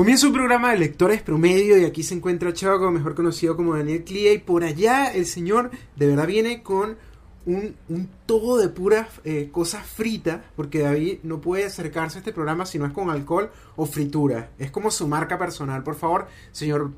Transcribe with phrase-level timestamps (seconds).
[0.00, 4.02] Comienza un programa de lectores promedio y aquí se encuentra Chago, mejor conocido como Daniel
[4.02, 6.96] Clia, y por allá el señor de verdad viene con
[7.44, 7.76] un,
[8.24, 12.78] todo de puras eh, cosas fritas, porque David no puede acercarse a este programa si
[12.78, 14.52] no es con alcohol o fritura.
[14.58, 15.82] Es como su marca personal.
[15.82, 16.92] Por favor, señor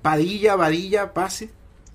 [0.00, 1.50] Padilla, Vadilla, pase.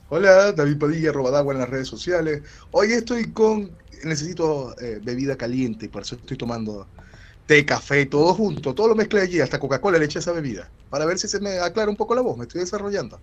[0.10, 2.44] Hola, David Padilla, Robadagua en las redes sociales.
[2.72, 3.72] Hoy estoy con.
[4.04, 6.86] Necesito eh, bebida caliente, por eso estoy tomando
[7.50, 11.08] té, café, todo junto, todo lo mezclé allí, hasta Coca-Cola le eché esa bebida, para
[11.08, 13.20] ver si se me aclara un poco la voz, me estoy desarrollando.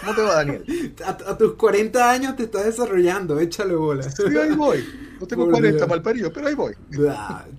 [0.00, 0.94] ¿Cómo te va, Daniel?
[1.04, 4.04] a, tus 40 años te estás desarrollando, échale bola.
[4.04, 4.84] Sí, ahí voy.
[5.20, 6.74] No tengo 40 mal parido, pero ahí voy.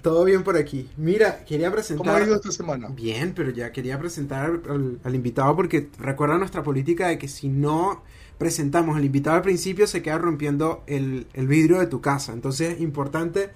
[0.02, 0.90] todo bien por aquí.
[0.96, 2.06] Mira, quería presentar.
[2.06, 2.88] ¿Cómo ha ido esta semana?
[2.88, 4.62] Bien, pero ya quería presentar
[5.04, 8.02] al, invitado porque recuerda nuestra política de que si no
[8.38, 12.32] presentamos al invitado al principio se queda rompiendo el, el vidrio de tu casa.
[12.32, 13.50] Entonces es importante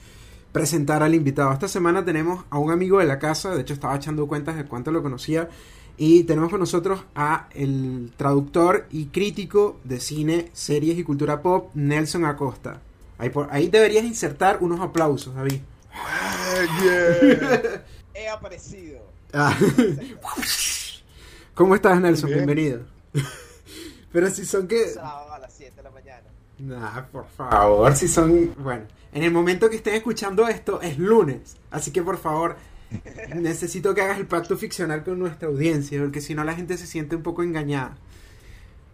[0.51, 1.51] presentar al invitado.
[1.53, 4.65] Esta semana tenemos a un amigo de la casa, de hecho estaba echando cuentas de
[4.65, 5.49] cuánto lo conocía,
[5.98, 11.70] y tenemos con nosotros a el traductor y crítico de cine, series y cultura pop,
[11.73, 12.81] Nelson Acosta.
[13.17, 15.61] Ahí, por, ahí deberías insertar unos aplausos, David.
[18.15, 19.01] He aparecido.
[19.33, 19.55] Ah.
[21.54, 22.29] ¿Cómo estás, Nelson?
[22.31, 22.81] Bienvenido.
[24.11, 24.89] Pero si son que...
[24.89, 26.27] Sábado a las 7 de la mañana.
[26.62, 28.54] Nah, por favor, si son...
[28.57, 32.55] Bueno, en el momento que estén escuchando esto es lunes, así que por favor
[33.35, 36.85] necesito que hagas el pacto ficcional con nuestra audiencia, porque si no la gente se
[36.85, 37.98] siente un poco engañada.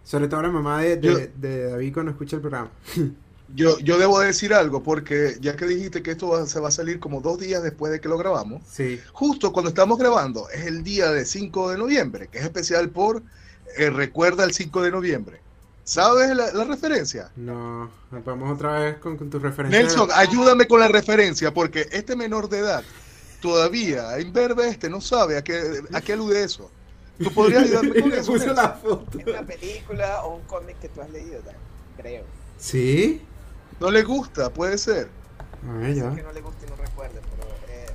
[0.02, 2.70] Sobre todo la mamá de, David cuando escucha el programa.
[3.54, 7.00] Yo, yo debo decir algo, porque ya que dijiste que esto se va a salir
[7.00, 9.00] como dos días después de que lo grabamos, sí.
[9.14, 13.22] justo cuando estamos grabando es el día de 5 de noviembre, que es especial por
[13.78, 15.40] eh, Recuerda el 5 de noviembre.
[15.88, 17.30] ¿Sabes la, referencia?
[17.34, 19.80] No, vamos otra vez con, tu referencia.
[19.80, 22.84] Nelson, ayúdame con la referencia, porque este menor de edad
[23.40, 26.70] todavía, en verde este, no sabe a qué, a qué alude eso.
[27.18, 28.36] ¿Tú podrías ayudarme con eso?
[28.36, 29.18] la foto.
[29.18, 31.40] Es una película o un cómic que tú has leído,
[31.96, 32.24] creo.
[32.58, 33.22] ¿Sí?
[33.80, 35.08] No le gusta, puede ser.
[35.66, 36.10] A ver, ya.
[36.10, 37.86] Es que no le gusta y no recuerde, pero eh,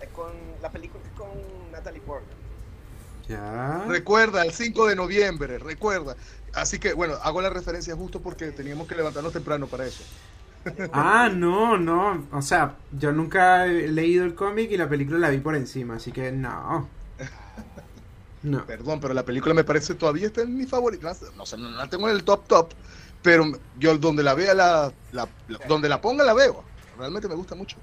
[0.00, 1.28] es con, la película es con
[1.70, 2.34] Natalie Portman.
[3.28, 3.84] Ya.
[3.86, 6.16] Recuerda, el 5 de noviembre, recuerda.
[6.56, 10.02] Así que, bueno, hago la referencia justo porque teníamos que levantarnos temprano para eso.
[10.92, 12.26] Ah, no, no.
[12.32, 15.96] O sea, yo nunca he leído el cómic y la película la vi por encima,
[15.96, 16.88] así que no.
[18.42, 18.64] No.
[18.64, 21.14] Perdón, pero la película me parece todavía está en mi favorita.
[21.36, 22.72] No sé, no la tengo en el top top,
[23.22, 23.44] pero
[23.78, 24.92] yo donde la vea, la,
[25.68, 26.64] donde la ponga la veo.
[26.98, 27.76] Realmente me gusta mucho.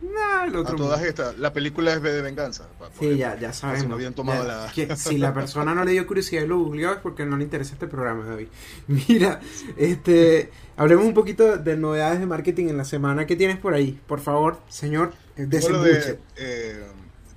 [0.00, 0.46] Nah.
[0.46, 2.68] No, a todas estas, la película es de venganza.
[2.98, 3.92] Sí, ya, ya sabemos.
[3.92, 4.72] habían tomado la...
[4.96, 7.72] si la persona no le dio curiosidad y lo googleó es porque no le interesa
[7.72, 8.48] este programa, David.
[8.86, 9.40] Mira,
[9.76, 13.26] este, hablemos un poquito de novedades de marketing en la semana.
[13.26, 14.00] ¿Qué tienes por ahí?
[14.06, 16.84] Por favor, señor, de, eh,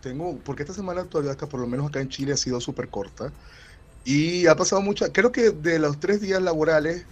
[0.02, 2.90] tengo, porque esta semana todavía acá, por lo menos acá en Chile, ha sido súper
[2.90, 3.32] corta.
[4.06, 7.06] Y ha pasado mucho, creo que de los tres días laborales,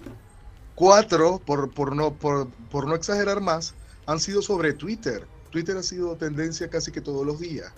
[0.76, 3.76] cuatro, por, por, no, por, por no exagerar más,
[4.08, 7.72] han sido sobre Twitter Twitter ha sido tendencia casi que todos los días.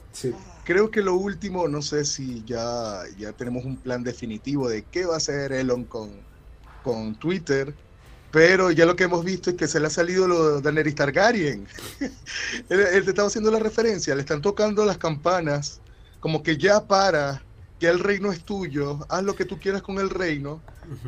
[0.63, 5.05] Creo que lo último, no sé si ya, ya tenemos un plan definitivo de qué
[5.05, 6.11] va a hacer Elon con,
[6.83, 7.73] con Twitter,
[8.31, 10.95] pero ya lo que hemos visto es que se le ha salido lo de Daenerys
[10.95, 11.67] Targaryen.
[12.69, 15.81] él, él, te estaba haciendo la referencia, le están tocando las campanas,
[16.19, 17.41] como que ya para,
[17.81, 20.61] que el reino es tuyo, haz lo que tú quieras con el reino.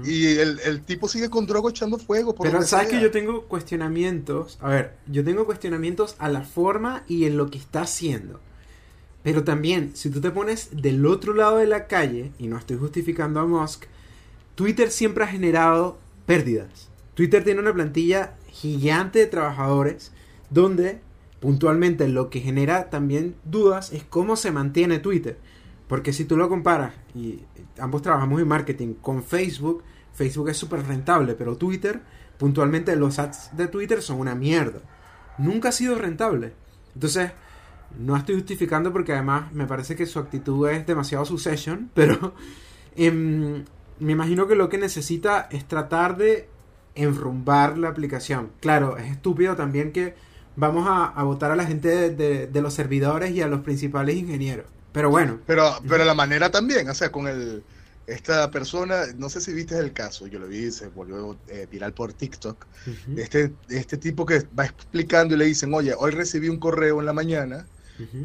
[0.04, 2.34] Y el, tipo sigue con Drogo echando fuego.
[2.34, 4.58] Por Pero sabes que yo tengo cuestionamientos.
[4.60, 8.40] A ver, yo tengo cuestionamientos a la forma y en lo que está haciendo.
[9.22, 12.78] Pero también, si tú te pones del otro lado de la calle, y no estoy
[12.78, 13.84] justificando a Musk,
[14.56, 16.90] Twitter siempre ha generado pérdidas.
[17.14, 20.12] Twitter tiene una plantilla gigante de trabajadores
[20.50, 21.02] donde
[21.40, 25.38] puntualmente lo que genera también dudas es cómo se mantiene Twitter.
[25.94, 27.44] Porque si tú lo comparas, y
[27.78, 32.02] ambos trabajamos en marketing, con Facebook, Facebook es súper rentable, pero Twitter,
[32.40, 34.80] puntualmente los ads de Twitter son una mierda.
[35.38, 36.54] Nunca ha sido rentable.
[36.96, 37.34] Entonces,
[37.96, 42.34] no estoy justificando porque además me parece que su actitud es demasiado succession, pero
[42.96, 43.64] em,
[44.00, 46.50] me imagino que lo que necesita es tratar de
[46.96, 48.50] enrumbar la aplicación.
[48.62, 50.16] Claro, es estúpido también que
[50.56, 54.66] vamos a, votar a la gente de los servidores y a los principales ingenieros.
[54.94, 55.40] Pero bueno.
[55.46, 57.64] Pero, pero la manera también, o sea, con el
[58.08, 61.94] esta persona, no sé si viste el caso, yo lo vi, se volvió eh, viral
[61.94, 62.66] por TikTok,
[63.16, 67.06] este, este tipo que va explicando y le dicen, oye, hoy recibí un correo en
[67.06, 67.66] la mañana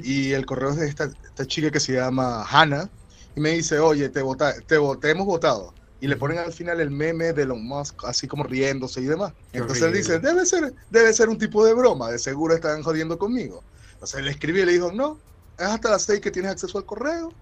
[0.02, 2.90] y el correo es de esta, esta, chica que se llama Hannah
[3.36, 5.74] y me dice, oye, te, vota, te, te hemos votado.
[6.00, 9.32] Y le ponen al final el meme de Elon Musk, así como riéndose y demás.
[9.52, 13.18] Entonces él dice, debe ser, debe ser un tipo de broma, de seguro están jodiendo
[13.18, 13.62] conmigo.
[14.04, 15.18] Sea, le escribí y le dijo, no,
[15.58, 17.32] es hasta las 6 que tienes acceso al correo.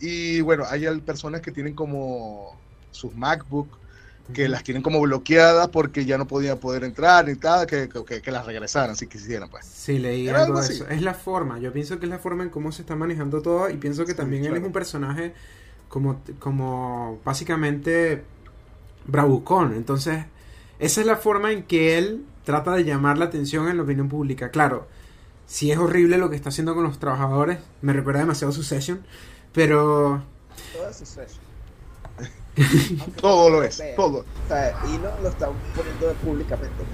[0.00, 2.58] Y bueno, hay personas que tienen como
[2.90, 3.68] sus MacBook
[4.32, 8.22] que las tienen como bloqueadas porque ya no podían poder entrar ni tal, que, que,
[8.22, 9.66] que las regresaran si quisieran, pues.
[9.66, 10.88] Sí, leí algo de eso.
[10.88, 13.68] Es la forma, yo pienso que es la forma en cómo se está manejando todo
[13.68, 15.34] y pienso que también él es un personaje
[15.88, 18.24] como, como básicamente
[19.06, 20.24] bravucón, entonces
[20.78, 24.08] esa es la forma en que él trata de llamar la atención en la opinión
[24.08, 24.50] pública.
[24.50, 24.88] Claro,
[25.46, 29.04] si es horrible lo que está haciendo con los trabajadores, me recuerda demasiado su session,
[29.52, 30.22] pero...
[30.72, 31.44] Todo es Succession.
[33.20, 34.18] todo lo es, todo.
[34.18, 36.84] O sea, y no lo está poniendo públicamente,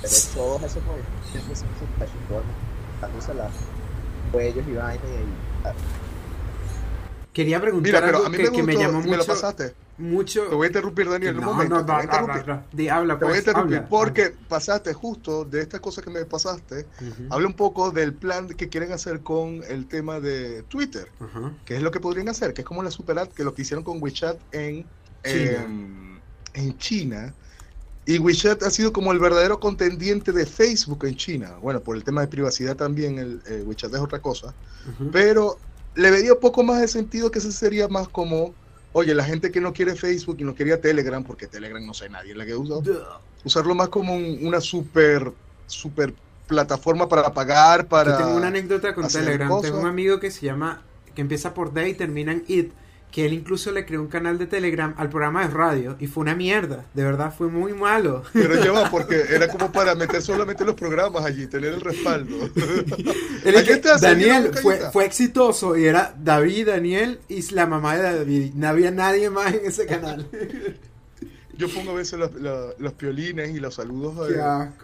[0.00, 0.30] pues.
[0.34, 3.52] pero todos esos movimientos son Succession, todo las
[4.30, 5.66] cuellos y vainas y...
[5.66, 5.72] Ah.
[7.32, 9.16] Quería preguntar Mira, pero algo a mí que, me, que gustó, me llamó me lo
[9.16, 9.26] mucho.
[9.26, 9.74] pasaste.
[9.96, 11.74] Mucho Te voy a interrumpir, Daniel, un no, momento.
[11.76, 12.46] no, te voy a no, no, interrumpir.
[12.46, 12.68] no, no.
[12.72, 13.88] Di, habla, Te voy a pues, interrumpir habla.
[13.88, 16.88] porque pasaste justo de esta cosa que me pasaste.
[17.00, 21.60] Ujú, Habla un poco del plan que quieren hacer con el tema de Twitter, ajá.
[21.64, 23.62] que es lo que podrían hacer, que es como la super app que lo que
[23.62, 24.90] hicieron con WeChat en
[25.22, 25.64] China.
[25.64, 26.24] en,
[26.54, 27.36] en China.
[28.04, 31.58] Y WeChat ha sido como el verdadero contendiente de Facebook en China.
[31.58, 34.56] Bueno, por el tema de privacidad también, el eh, WeChat es otra cosa.
[34.84, 35.10] ujú.
[35.10, 35.62] Pero
[35.94, 38.56] le veía un poco más de sentido que ese sería más como,
[38.92, 42.08] oye, la gente que no quiere Facebook y no quería Telegram, porque Telegram no sé
[42.08, 42.76] nadie la que usa,
[43.44, 45.32] usarlo más como un- una super,
[45.66, 46.14] super
[46.46, 48.12] plataforma para pagar, para...
[48.12, 49.48] Yo tengo una anécdota con Telegram.
[49.48, 49.70] cosas.
[49.70, 50.82] Tengo un amigo que se llama,
[51.14, 52.72] que empieza por D y termina en IT,
[53.12, 56.22] que él incluso le creó un canal de Telegram al programa de radio y fue
[56.22, 56.86] una mierda.
[56.94, 58.24] De verdad, fue muy malo.
[58.32, 62.36] Pero ya va, porque era como para meter solamente los programas allí, tener el respaldo.
[63.46, 68.52] Aquí que Daniel fue, fue exitoso y era David, Daniel y la mamá de David.
[68.54, 70.26] No había nadie más en ese canal.
[71.56, 74.36] Yo pongo a veces los, los- los piolines y los saludos de,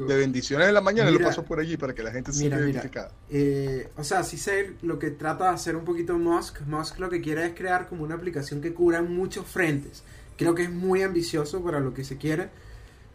[0.04, 1.30] de bendiciones de la mañana y lo Mira.
[1.30, 2.78] paso por allí para que la gente se Mira, sienta mira.
[2.80, 3.12] identificada.
[3.30, 6.60] Eh, o sea, sí sé lo que trata de hacer un poquito Musk.
[6.66, 10.02] Musk lo que quiere es crear como una aplicación que cubra muchos frentes.
[10.36, 12.50] Creo que es muy ambicioso para lo que se quiere.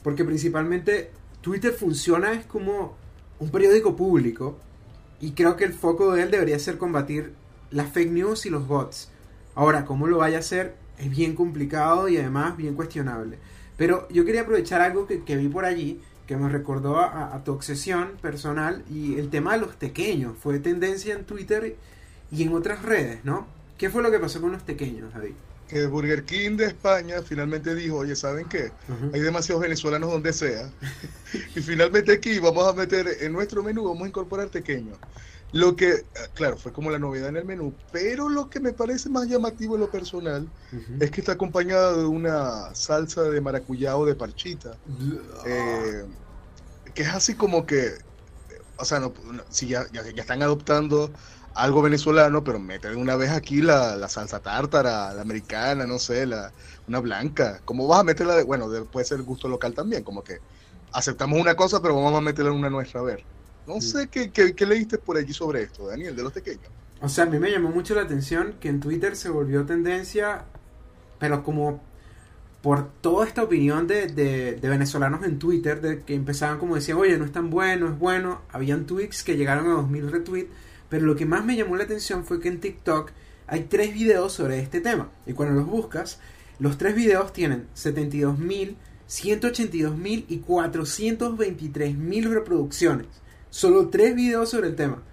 [0.02, 1.12] Porque principalmente
[1.42, 2.96] Twitter funciona es como
[3.40, 4.58] un periódico público.
[5.22, 7.34] Y creo que el foco de él debería ser combatir
[7.72, 9.10] las fake news y los bots.
[9.56, 13.38] Ahora, cómo lo vaya a hacer es bien complicado y además bien cuestionable.
[13.78, 17.44] Pero yo quería aprovechar algo que, que vi por allí, que me recordó a, a
[17.44, 20.36] tu obsesión personal y el tema de los pequeños.
[20.40, 21.76] Fue tendencia en Twitter
[22.32, 23.48] y en otras redes, ¿no?
[23.78, 25.34] ¿Qué fue lo que pasó con los pequeños, David?
[25.68, 28.72] Que Burger King de España finalmente dijo, oye, ¿saben qué?
[29.12, 30.70] Hay demasiados venezolanos donde sea.
[31.56, 34.98] y finalmente aquí vamos a meter en nuestro menú, vamos a incorporar pequeños.
[35.54, 36.06] Lo que, eh,
[36.36, 39.76] claro, fue como la novedad en el menú, pero lo que me parece más llamativo
[39.76, 40.52] en lo personal
[41.00, 44.80] es que está acompañada de una salsa de maracuyá o de parchita.
[45.44, 46.04] eh,
[46.96, 47.92] que es así como que,
[48.78, 51.14] o sea, no, no- si ya, ya, ya están adoptando
[51.54, 56.00] algo venezolano, pero mete de una vez aquí la, la salsa tártara, la americana, no
[56.00, 56.54] sé, la,
[56.88, 57.62] una blanca.
[57.66, 58.36] ¿Cómo vas a meterla?
[58.36, 60.40] De, bueno, de- puede ser gusto local también, como que
[60.92, 63.28] aceptamos una cosa, pero vamos a meterla en una nuestra, a ver.
[63.66, 66.72] No sé qué, qué, qué leíste por allí sobre esto, Daniel, de los pequeños.
[67.02, 70.46] O sea, a mí me llamó mucho la atención que en Twitter se volvió tendencia,
[71.20, 71.82] pero como
[72.62, 76.98] por toda esta opinión de, de- de venezolanos en Twitter, de que empezaban como decían,
[76.98, 78.42] oye, no es tan bueno, es bueno.
[78.52, 80.52] Habían tweets que llegaron a 2000 retweets,
[80.90, 83.12] pero lo que más me llamó la atención fue que en TikTok
[83.48, 85.10] hay tres videos sobre este tema.
[85.26, 86.20] Y cuando los buscas,
[86.60, 88.76] los tres videos tienen 72.000,
[89.08, 93.08] 182.000 y 423.000 reproducciones.
[93.54, 95.04] Solo tres videos sobre el tema.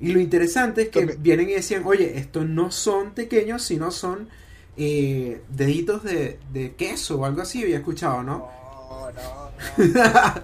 [0.00, 4.30] Y lo interesante es que vienen y decían, oye, estos no son pequeños, sino son
[4.78, 8.48] eh, deditos de, de queso o algo así, había escuchado, ¿no?
[8.88, 10.42] No, no, no.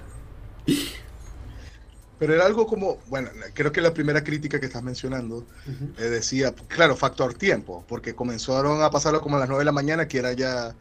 [2.19, 5.47] Pero era algo como, bueno, creo que la primera crítica que estás mencionando
[5.97, 9.73] eh, decía, claro, factor tiempo, porque comenzaron a pasarlo como a las 9 de la
[9.73, 10.75] mañana, que era ya,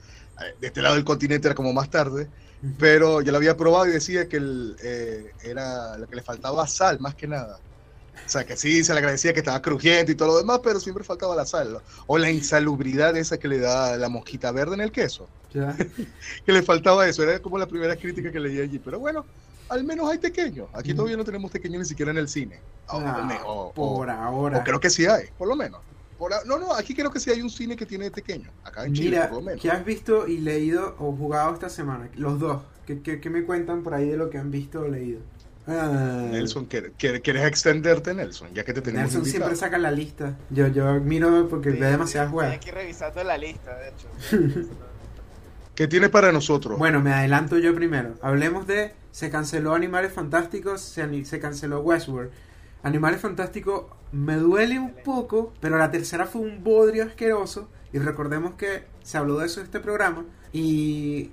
[0.60, 2.32] de este lado del continente era como más tarde,
[2.78, 6.68] pero ya lo había probado y decía que el, eh, era lo que le faltaba
[6.68, 7.64] sal, más que nada.
[8.26, 10.80] O sea, que sí, se le agradecía que estaba crujiente y todo lo demás, pero
[10.80, 11.82] siempre faltaba la sal.
[12.08, 15.34] O la insalubridad esa que le da la mosquita verde en el queso.
[15.50, 15.76] Ya.
[16.46, 17.24] Que le faltaba eso.
[17.24, 18.80] Era como la primera crítica que leí allí.
[18.80, 19.28] Pero bueno,
[19.68, 20.70] al menos hay tequeños.
[20.74, 22.66] Aquí todavía no tenemos tequeños ni siquiera en el cine.
[22.88, 24.60] Ah, o- por ahora.
[24.60, 25.84] o creo que sí hay, por lo menos.
[26.46, 28.50] No, no, aquí creo que sí hay un cine que tiene pequeño.
[28.64, 29.62] Acá en Chile, Mira, por lo menos.
[29.62, 32.10] ¿qué has visto y leído o jugado esta semana?
[32.16, 32.62] Los dos.
[32.86, 35.22] ¿Qué, qué, qué me cuentan por ahí de lo que han visto o leído?
[35.66, 38.54] Ah, Nelson, ¿quieres, extenderte, Nelson?
[38.54, 39.50] Ya que te tenemos Nelson invitado.
[39.50, 40.38] siempre saca la lista.
[40.50, 42.56] Yo, yo miro porque Sí, ve demasiadas Estoy juegas.
[42.58, 44.08] aquí revisando la lista, de hecho.
[45.76, 46.78] ¿Qué tiene para nosotros?
[46.78, 48.16] Bueno, me adelanto yo primero.
[48.22, 52.32] Hablemos de se canceló Animales Fantásticos, se, se canceló Westworld.
[52.84, 57.70] Animales Fantásticos me duele un poco, pero la tercera fue un bodrio asqueroso.
[57.92, 60.26] Y recordemos que se habló de eso en este programa.
[60.52, 61.32] Y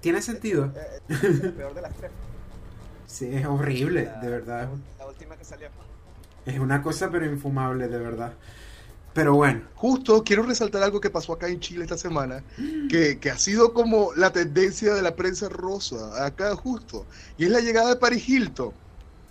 [0.00, 0.72] tiene sentido.
[0.76, 2.10] Eh, es la peor de las tres.
[3.06, 4.68] Sí, es horrible, La- de verdad.
[4.98, 5.68] La última que salió.
[6.46, 8.34] Es una cosa pero infumable, de verdad.
[9.12, 12.44] Pero bueno, Justo quiero resaltar algo que pasó acá en Chile esta semana,
[12.88, 17.06] que, que ha sido como la tendencia de la prensa rosa, acá justo,
[17.36, 18.72] y es la llegada de Paris Hilton.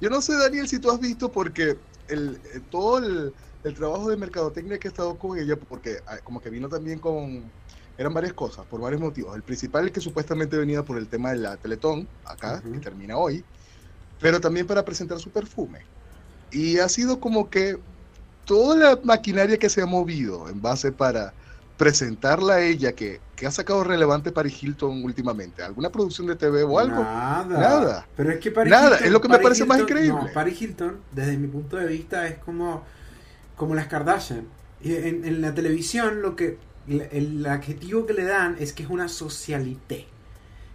[0.02, 1.78] Yo no sé, Daniel, si tú has visto, porque
[2.08, 6.18] el, eh, todo el, el trabajo de mercadotecnia que he estado con ella, porque ah,
[6.24, 7.44] como que vino también con,
[7.98, 9.36] eran varias cosas, por varios motivos.
[9.36, 13.18] El principal es que supuestamente venía por el tema de la Teletón, acá, que termina
[13.18, 13.44] hoy,
[14.22, 15.80] pero también para presentar su perfume.
[16.52, 17.78] Y ha sido como que
[18.46, 21.34] toda la maquinaria que se ha movido en base para
[21.80, 26.64] presentarla a ella, que, que ha sacado relevante Paris Hilton últimamente, alguna producción de TV
[26.64, 27.02] o algo.
[27.02, 27.58] nada.
[27.60, 28.08] Nada.
[28.18, 30.22] Pero es que Paris Nada, Hilton- es lo que me parece más Hilton- increíble.
[30.28, 32.84] No, Paris Hilton, desde mi punto de vista, es como,
[33.56, 34.46] como las Kardashian.
[34.82, 36.58] Y En, en la televisión, lo que
[36.88, 40.06] el, el adjetivo que le dan es que es una socialité.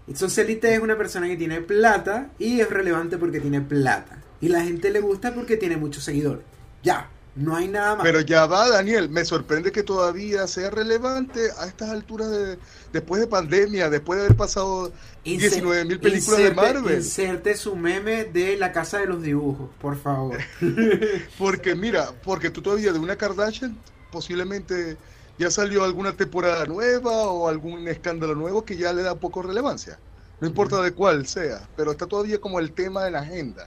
[0.07, 4.19] Y socialité es una persona que tiene plata y es relevante porque tiene plata.
[4.41, 6.45] Y la gente le gusta porque tiene muchos seguidores.
[6.83, 8.05] Ya, no hay nada más.
[8.05, 12.59] Pero ya va, Daniel, me sorprende que todavía sea relevante a estas alturas de,
[12.93, 14.93] después de pandemia, después de haber pasado
[15.25, 16.95] Inser- 19 mil películas de Marvel.
[16.97, 20.39] Inserte su meme de la casa de los dibujos, por favor.
[21.39, 23.77] Porque mira, porque tú todavía de una Kardashian
[24.11, 24.97] posiblemente
[25.39, 29.99] ya salió alguna temporada nueva o algún escándalo nuevo que ya le da poco relevancia.
[30.41, 33.67] No importa de cuál sea, pero está todavía como el tema de la agenda.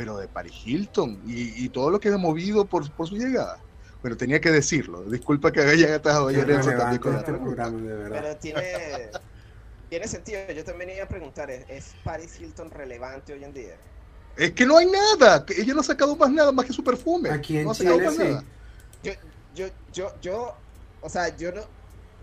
[0.00, 3.60] Pero de Paris Hilton y, y todo lo que ha movido por, por su llegada.
[4.00, 5.02] Bueno, tenía que decirlo.
[5.02, 8.18] Disculpa que haya atajado Qué ayer eso también con la este programa, de verdad.
[8.22, 9.10] Pero tiene,
[9.90, 10.40] tiene sentido.
[10.56, 13.76] Yo también iba a preguntar, ¿es, es Paris Hilton relevante hoy en día?
[14.38, 15.44] Es que no hay nada.
[15.54, 17.28] Ella no ha sacado más nada más que su perfume.
[17.28, 18.22] Aquí en no ha sacado Chile más sí.
[18.22, 18.44] nada.
[19.02, 19.12] Yo,
[19.54, 20.56] yo, yo, yo,
[21.02, 21.60] o sea, yo no,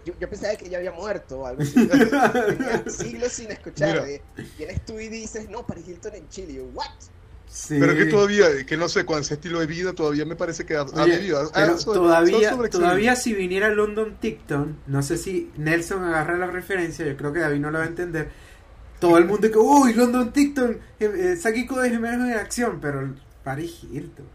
[0.03, 1.87] yo, yo pensaba que ella había muerto o algo así.
[1.87, 4.03] Tenía siglos sin escuchar.
[4.03, 4.23] Mira.
[4.57, 6.55] Vienes tú y dices, no, Paris Hilton en Chile.
[6.55, 6.87] Yo, ¿what?
[7.49, 7.77] Sí.
[7.79, 10.75] Pero que todavía, que no sé, con ese estilo de vida todavía me parece que
[10.75, 11.49] ha, Oye, vivido.
[11.53, 17.05] ha- so- todavía, todavía si viniera London Ticton, no sé si Nelson agarra la referencia,
[17.05, 18.29] yo creo que David no la va a entender.
[18.99, 23.13] Todo el mundo que, uy, London Ticton, eh, eh, Sakiko de Gemelos en acción, pero
[23.43, 24.25] Paris Hilton.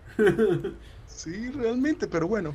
[1.07, 2.54] Sí, realmente, pero bueno.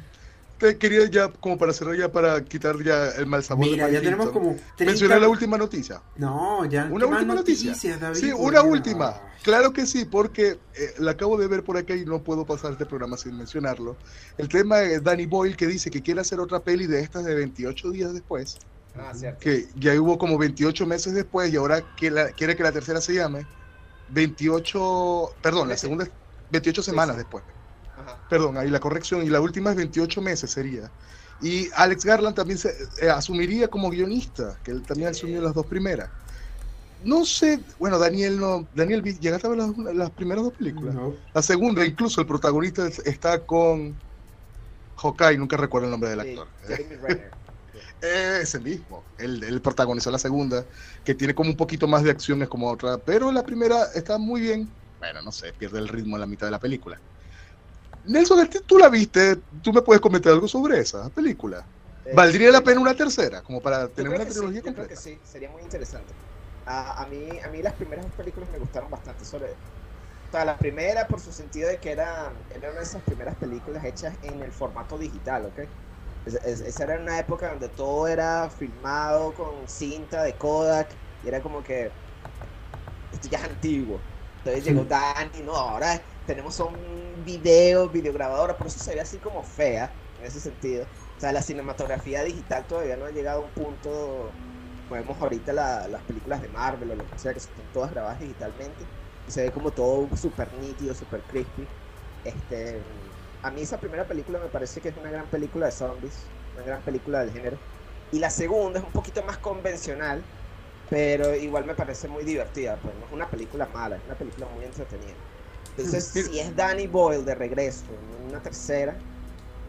[0.57, 3.93] Te quería ya, como para cerrar ya, para quitar ya el mal sabor Mira, de
[3.93, 4.85] ya tenemos como 30...
[4.85, 6.01] Mencionar la última noticia.
[6.15, 6.85] No, ya.
[6.91, 7.69] Una ¿qué más última noticia.
[7.71, 8.15] noticias, David?
[8.19, 8.65] Sí, una Dios.
[8.65, 9.21] última.
[9.43, 12.71] Claro que sí, porque eh, la acabo de ver por acá y no puedo pasar
[12.71, 13.95] este programa sin mencionarlo.
[14.37, 17.35] El tema de Danny Boyle que dice que quiere hacer otra peli de estas de
[17.35, 18.57] 28 días después,
[18.95, 19.39] Ah, cierto.
[19.39, 22.99] que ya hubo como 28 meses después y ahora que la- quiere que la tercera
[22.99, 23.45] se llame
[24.09, 26.11] 28, perdón, la segunda es
[26.51, 27.19] 28 semanas sí.
[27.21, 27.43] después.
[27.97, 28.23] Ajá.
[28.29, 29.23] Perdón, ahí la corrección.
[29.23, 30.93] Y la última es 28 meses sería.
[31.39, 32.69] Y Alex Garland también se
[33.01, 35.19] eh, asumiría como guionista, que él también Sí.
[35.19, 36.11] asumió las dos primeras.
[36.99, 38.67] No sé, bueno, Daniel no.
[38.71, 40.95] Daniel, ¿llegaste a ver las, las primeras dos películas?
[40.95, 41.15] No.
[41.33, 43.99] La segunda, incluso el protagonista es- está con
[44.95, 46.49] Hawkeye, nunca recuerdo el nombre del Sí, actor.
[47.01, 47.31] Renner.
[48.01, 50.65] Ese mismo, él, él protagonizó la segunda,
[51.03, 54.41] que tiene como un poquito más de acciones como otra, pero la primera está muy
[54.41, 54.75] bien.
[54.99, 57.01] Bueno, no sé, pierde el ritmo en la mitad de la película.
[58.07, 61.69] Nelson, ¿a ti- tú la viste, tú me puedes comentar algo sobre esa película.
[62.05, 63.41] Eh, ¿Valdría la pena una tercera?
[63.43, 64.87] Como para tener una que sí, trilogía yo creo completa.
[64.87, 66.15] que sí, sería muy interesante.
[66.65, 69.25] A, a, mí, a mí las primeras dos películas me gustaron bastante.
[69.25, 69.57] Sobre, o
[70.31, 73.85] sea, la primera por su sentido de que era, era una de esas primeras películas
[73.85, 75.59] hechas en el formato digital, ¿ok?
[76.25, 81.27] Es- es- esa era una época donde todo era filmado con cinta de Kodak y
[81.29, 81.95] era como que
[83.11, 84.07] esto ya es antiguo.
[84.37, 84.85] Entonces llegó.
[84.85, 90.25] Dani, no, ahora tenemos un video, videograbadora, por eso se ve así como fea en
[90.25, 90.85] ese sentido.
[90.87, 94.39] O sea, la cinematografía digital todavía no ha llegado a un punto.
[94.89, 98.19] Vemos ahorita la- las películas de Marvel o lo que sea, que son todas grabadas
[98.19, 98.91] digitalmente.
[99.27, 101.73] Se ve como todo súper nítido, súper crispy.
[102.23, 102.85] Este,
[103.41, 106.63] a mí esa primera película me parece que es una gran película de zombies, una
[106.63, 107.61] gran película del género.
[108.09, 110.29] Y la segunda es un poquito más convencional,
[110.89, 112.81] pero igual me parece muy divertida.
[112.81, 115.19] Pues no es una película mala, es una película muy entretenida.
[115.77, 119.03] Entonces, si es Danny Boyle de regreso en una tercera,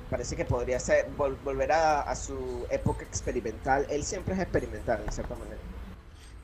[0.08, 3.86] parece que podría ser vol- volver a, a su época experimental.
[3.90, 5.64] Él siempre es experimental, de cierta manera.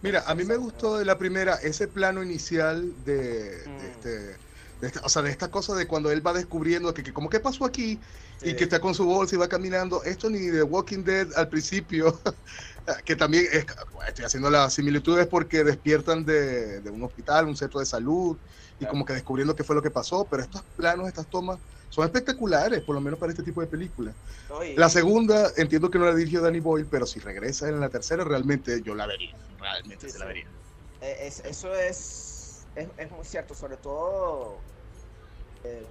[0.00, 3.76] Mira, a mí me gustó de la primera ese plano inicial de, Mm.
[3.76, 4.09] de este,
[4.80, 7.30] de esta, o sea, de esta cosa de cuando él va descubriendo que, que como
[7.30, 8.00] qué pasó aquí
[8.42, 10.02] y que está con su bolsa y va caminando.
[10.04, 12.21] Esto ni de Walking Dead al principio,
[13.04, 13.64] que también es,
[14.09, 18.38] estoy haciendo las similitudes porque despiertan de, de un hospital, un centro de salud
[18.78, 22.04] y como que descubriendo qué fue lo que pasó, pero estos planos, estas tomas son
[22.04, 24.16] espectaculares, por lo menos para este tipo de películas.
[24.76, 28.25] La segunda, entiendo que no la dirigió Danny Boyle, pero si regresa en la tercera,
[28.25, 29.37] realmente yo la vería.
[29.59, 30.50] Realmente Sí, se la vería.
[31.00, 34.64] Es- eso es, es, es muy cierto, sobre todo
[35.62, 35.88] eh,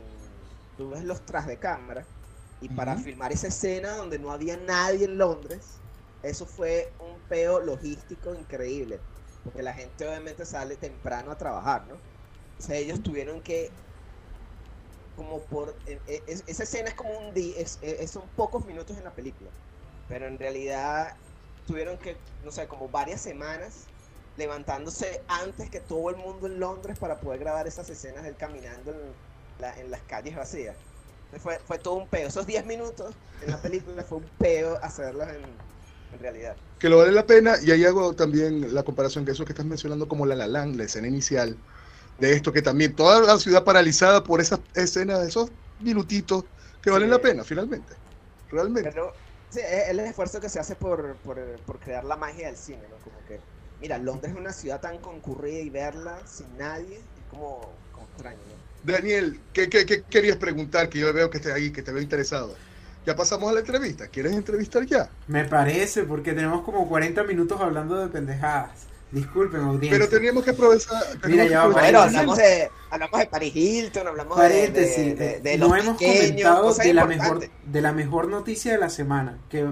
[0.76, 2.08] tú ves los tras de cámara
[2.60, 5.82] y para filmar esa escena donde no había nadie en Londres,
[6.22, 9.04] eso fue un peo logístico increíble,
[9.44, 12.02] porque la gente obviamente sale temprano a trabajar, ¿no?
[12.60, 13.76] O sea, ellos tuvieron que
[15.14, 18.98] como por eh, es- esa escena es como un día, es, es- son pocos minutos
[18.98, 19.52] en la película,
[20.08, 21.14] pero en realidad
[21.66, 23.92] tuvieron que, no sé, como varias semanas
[24.36, 28.38] levantándose antes que todo el mundo en Londres para poder grabar esas escenas de él
[28.38, 29.16] caminando en,
[29.58, 30.78] la- en las calles vacías.
[31.40, 32.28] Fue, fue todo un peo.
[32.28, 35.58] Esos 10 minutos en la película fue un peo hacerlos en,
[36.12, 36.58] en realidad.
[36.78, 39.66] Que lo vale la pena, y ahí hago también la comparación que eso que estás
[39.66, 41.64] mencionando como La La Land, la escena inicial,
[42.18, 46.46] de esto que también toda la ciudad paralizada por esas escenas, esos minutitos
[46.82, 47.12] que valen Sí.
[47.12, 47.96] la pena, finalmente.
[48.50, 48.94] Realmente.
[48.94, 49.14] Pero
[49.50, 52.88] sí, es el esfuerzo que se hace por, por, por crear la magia del cine,
[52.88, 53.02] ¿no?
[53.02, 53.46] Como que,
[53.80, 58.46] mira, Londres es una ciudad tan concurrida y verla sin nadie es como, como extraño,
[58.48, 58.64] ¿no?
[58.82, 60.90] Daniel, ¿qué, qué, qué querías preguntar?
[60.90, 62.62] Que yo veo que estés ahí, que te veo interesado.
[63.06, 64.10] Ya pasamos a la entrevista.
[64.10, 65.18] ¿Quieres entrevistar ya?
[65.26, 68.88] Me parece, porque tenemos como 40 minutos hablando de pendejadas.
[69.14, 69.92] Disculpen, audiencia.
[69.92, 71.04] Pero teníamos que aprovechar.
[71.22, 75.40] teníamos Mira, ya Bueno, hablamos de, hablamos de Paris Hilton, hablamos de- Paréntesis, de, de,
[75.40, 78.90] de no los hemos pequeños, comentado de la, mejor, de la mejor noticia de la
[78.90, 79.68] semana, que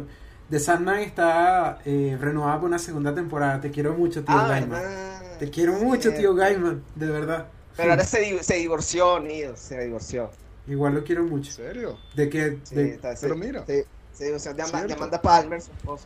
[0.52, 3.60] The Sandman está eh, renovada por una segunda temporada.
[3.60, 4.70] Te quiero mucho, tío Ah, Gaiman.
[4.82, 5.38] verdad.
[5.40, 7.48] Te quiero mucho, tío Gaiman, de verdad.
[7.76, 10.30] Pero ahora se, se divorció, Nido, se divorció.
[10.68, 11.52] Igual lo quiero ¿En mucho.
[11.52, 11.98] serio?
[12.14, 12.60] De que...
[12.64, 13.66] Sí, de- está- Pero mira.
[13.66, 14.62] se- se divorció de.
[14.62, 16.06] Amanda Palmer, su esposa.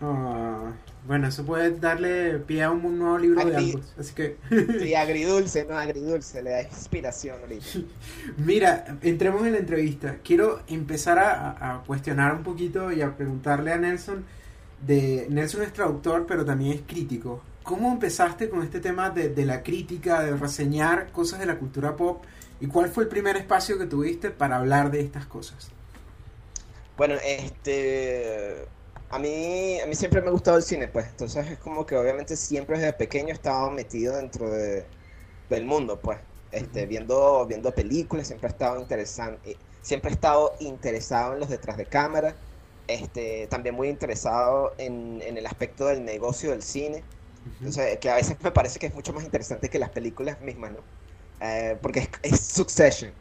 [0.00, 0.72] Ah,
[1.06, 3.94] bueno, eso puede darle pie a un nuevo libro de ambos.
[3.98, 4.36] Así que...
[4.80, 7.66] Sí, agridulce, no, agridulce, le da inspiración ahorita.
[8.36, 10.18] Mira, entremos en la entrevista.
[10.22, 14.24] Quiero empezar a, a cuestionar un poquito y a preguntarle a Nelson.
[14.86, 17.42] De, Nelson es traductor, pero también es crítico.
[17.62, 21.96] ¿Cómo empezaste con este tema de, de la crítica, de reseñar cosas de la cultura
[21.96, 22.24] pop?
[22.60, 25.70] ¿Y cuál fue el primer espacio que tuviste para hablar de estas cosas?
[26.96, 28.66] Bueno, este.
[29.10, 31.08] A mí, a mí siempre me ha gustado el cine, pues.
[31.08, 34.92] Entonces es como que obviamente siempre desde pequeño he estado metido dentro de,
[35.48, 36.20] del mundo, pues.
[36.50, 39.40] Este, viendo, viendo películas, siempre he estado interesado,
[39.80, 42.42] siempre he estado interesado en los detrás de cámara.
[42.86, 47.08] Este, también muy interesado en, en el aspecto del negocio del cine.
[47.60, 50.72] Entonces, que a veces me parece que es mucho más interesante que las películas mismas,
[50.72, 50.86] ¿no?
[51.40, 53.14] Eh, porque es, es Succession.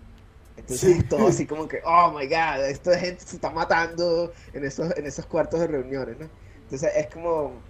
[0.57, 1.07] Entonces Sí.
[1.07, 4.95] todo así como que, oh my god, esto de gente se está matando en esos,
[4.97, 6.31] en esos cuartos de reuniones, ¿no?
[6.63, 7.65] Entonces es como,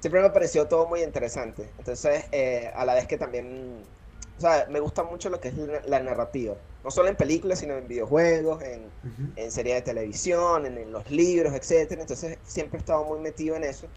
[0.00, 1.74] siempre me pareció todo muy interesante.
[1.78, 3.88] Entonces, eh, a la vez que también,
[4.36, 6.58] o sea, me gusta mucho lo que es la, la narrativa.
[6.84, 9.36] No solo en películas, sino en videojuegos, en, Ujú.
[9.36, 12.02] en series de televisión, en, en los libros, etcétera.
[12.02, 13.92] Entonces siempre he estado muy metido en eso.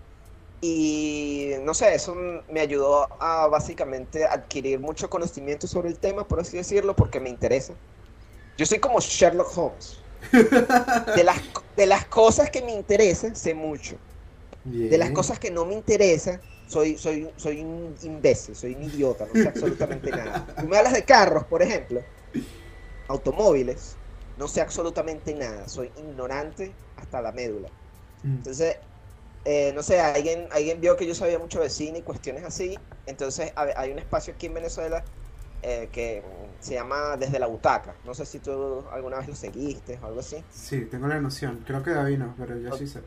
[0.62, 6.40] Y no sé, eso me ayudó a básicamente adquirir mucho conocimiento sobre el tema, por
[6.42, 7.80] así decirlo, porque me interesa.
[8.58, 10.06] Yo soy como Sherlock Holmes.
[11.14, 11.42] De las,
[11.76, 13.98] de las cosas que me interesan, sé mucho.
[14.88, 15.14] De las Bien.
[15.14, 19.48] cosas que no me interesan, soy, soy, soy un imbécil, soy un idiota, no sé
[19.50, 20.48] absolutamente nada.
[20.60, 22.06] Tú me hablas de carros, por ejemplo,
[23.08, 24.00] automóviles,
[24.36, 27.70] no sé absolutamente nada, soy ignorante hasta la médula.
[28.24, 28.38] Mm.
[28.38, 28.78] Entonces,
[29.46, 32.78] eh, no sé, alguien, alguien vio que yo sabía mucho de cine y cuestiones así,
[33.06, 35.04] entonces hay un espacio aquí en Venezuela
[35.68, 36.24] eh, que
[36.60, 37.96] se llama Desde la Butaca.
[38.06, 40.44] No sé si tú alguna vez lo seguiste o algo así.
[40.50, 41.64] Sí, tengo la noción.
[41.66, 43.02] Creo que David no, pero yo sí sé.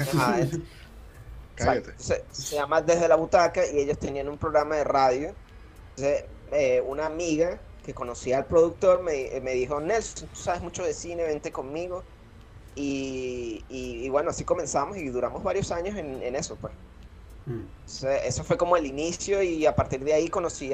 [0.00, 0.58] Ajá, es-
[1.54, 1.92] Cállate.
[1.96, 5.34] Se, se llama Desde la Butaca y ellos tenían un programa de radio.
[5.96, 10.82] Entonces, eh, una amiga que conocía al productor me, me dijo, Nelson, tú sabes mucho
[10.84, 12.02] de cine, vente conmigo.
[12.74, 16.72] Y, y- y bueno, así comenzamos y duramos varios años en, en eso, pues.
[17.46, 17.60] Mm.
[17.80, 20.72] Entonces, eso fue como el inicio y a partir de ahí conocí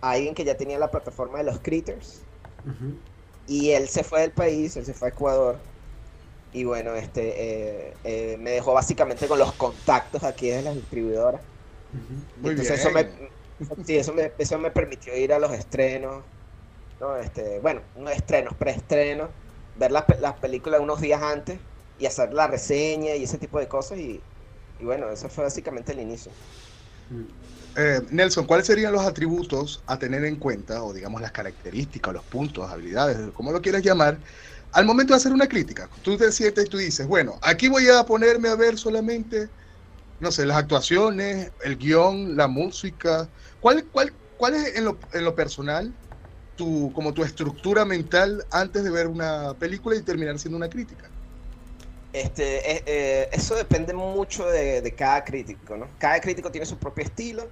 [0.00, 2.26] a, alguien que ya tenía la plataforma de los Critters.
[2.64, 3.00] Ujú.
[3.46, 5.60] Y él se fue del país, él se fue a Ecuador.
[6.52, 11.42] Y bueno, este eh, eh, me dejó básicamente con los contactos aquí de las distribuidoras.
[11.92, 12.26] Ujú.
[12.36, 12.80] Muy Entonces bien.
[12.80, 16.24] eso me, sí, eso me, eso me permitió ir a los estrenos,
[16.98, 17.16] ¿no?
[17.16, 19.30] Este, bueno, no estrenos, preestrenos,
[19.74, 21.60] ver las, las películas unos días antes
[21.96, 23.98] y hacer la reseña y ese tipo de cosas.
[23.98, 24.24] Y,
[24.78, 26.32] y bueno, eso fue básicamente el inicio.
[27.10, 27.59] Mm.
[27.76, 32.24] Eh, Nelson, ¿cuáles serían los atributos a tener en cuenta, o digamos las características, los
[32.24, 34.20] puntos, habilidades, como lo quieras llamar,
[34.72, 35.88] al momento de hacer una crítica?
[36.02, 39.52] Tú te sientes y tú dices, bueno, aquí voy a ponerme a ver solamente,
[40.20, 43.30] no sé, las actuaciones, el guion, la música.
[43.60, 45.98] ¿Cuál, cuál ¿cuál es en lo, en lo personal
[46.56, 51.12] tu, como tu estructura mental antes de ver una película y terminar siendo una crítica?
[52.12, 55.88] Este, eh, eh, eso depende mucho de, de cada crítico, ¿no?
[55.98, 57.48] Cada crítico tiene su propio estilo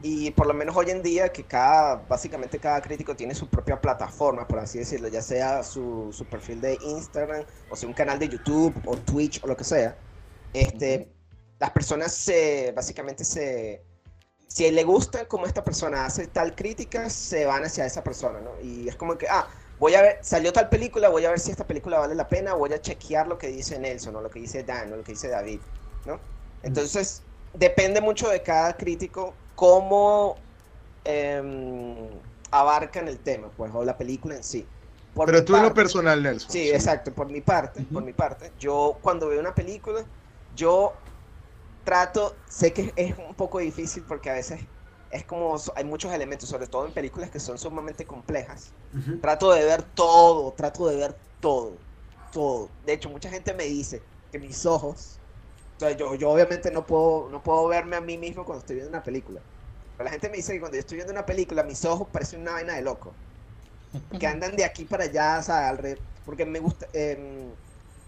[0.00, 3.80] y por lo menos hoy en día que cada, básicamente cada crítico tiene su propia
[3.80, 8.18] plataforma, por así decirlo, ya sea su, su perfil de Instagram, o sea un canal
[8.18, 9.96] de YouTube, o Twitch, o lo que sea.
[10.52, 11.08] Este,
[11.58, 13.82] Las personas se, básicamente se,
[14.46, 18.60] si le gusta cómo esta persona hace tal crítica, se van hacia esa persona, ¿no?
[18.60, 21.50] Y es como que, ah, voy a ver, salió tal película, voy a ver si
[21.50, 24.40] esta película vale la pena, voy a chequear lo que dice Nelson, o lo que
[24.40, 25.60] dice Dan, o lo que dice David,
[26.06, 26.20] ¿no?
[26.62, 27.22] Entonces,
[27.54, 30.36] depende mucho de cada crítico cómo
[31.04, 32.10] eh,
[32.50, 34.66] abarcan el tema, pues, o la película en sí.
[35.14, 36.50] Por Pero tú en lo personal, Nelson.
[36.50, 37.92] Sí, exacto, por mi parte, uh -huh.
[37.92, 38.50] por mi parte.
[38.58, 40.04] Yo cuando veo una película,
[40.56, 40.94] yo
[41.84, 44.60] trato, sé que es un poco difícil porque a veces
[45.12, 48.72] es como, hay muchos elementos, sobre todo en películas que son sumamente complejas.
[48.94, 49.20] Uh -huh.
[49.20, 51.84] Trato de ver todo, trato de ver todo,
[52.32, 52.70] todo.
[52.86, 55.20] De hecho, mucha gente me dice que mis ojos,
[55.76, 58.76] o sea, yo, yo obviamente no puedo, no puedo verme a mí mismo cuando estoy
[58.76, 59.42] viendo una película.
[59.96, 62.40] Pero la gente me dice que cuando yo estoy viendo una película, mis ojos parecen
[62.40, 63.18] una vaina de loco.
[64.18, 67.54] Que andan de aquí para allá, o sea, alrededor, porque me gusta, eh,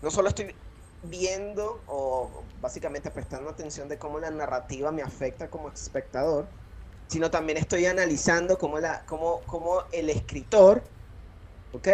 [0.01, 0.55] no solo estoy
[1.03, 6.49] viendo o básicamente prestando atención de cómo la narrativa me afecta como espectador,
[7.09, 10.83] sino también estoy analizando cómo, la, cómo, cómo el escritor,
[11.73, 11.89] ¿ok?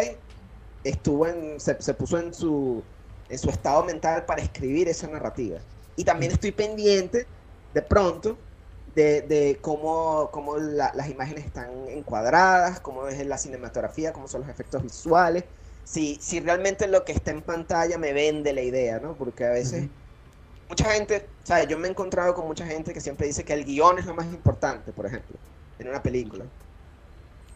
[0.84, 2.82] Estuvo en, se, se, puso en su,
[3.28, 5.58] en su estado mental para escribir esa narrativa.
[5.96, 7.26] Y también estoy pendiente,
[7.74, 8.38] de pronto,
[8.94, 14.42] de, de cómo, cómo la, las imágenes están encuadradas, cómo es la cinematografía, cómo son
[14.42, 15.44] los efectos visuales,
[15.84, 19.16] si, si realmente lo que está en pantalla me vende la idea, ¿no?
[19.16, 19.90] Porque a veces...
[20.70, 23.64] mucha gente, sea, yo me he encontrado con mucha gente que siempre dice que el
[23.64, 25.36] guion es lo más importante, por ejemplo,
[25.80, 26.44] en una película.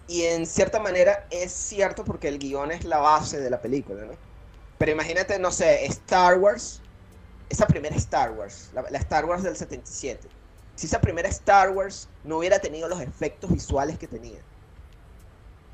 [0.08, 4.04] Y en cierta manera es cierto porque el guion es la base de la película,
[4.04, 4.14] ¿no?
[4.78, 6.82] Pero imagínate, no sé, Star Wars,
[7.48, 10.28] esa primera Star Wars, la, la Star Wars del 77.
[10.74, 14.40] Si esa primera Star Wars no hubiera tenido los efectos visuales que tenía.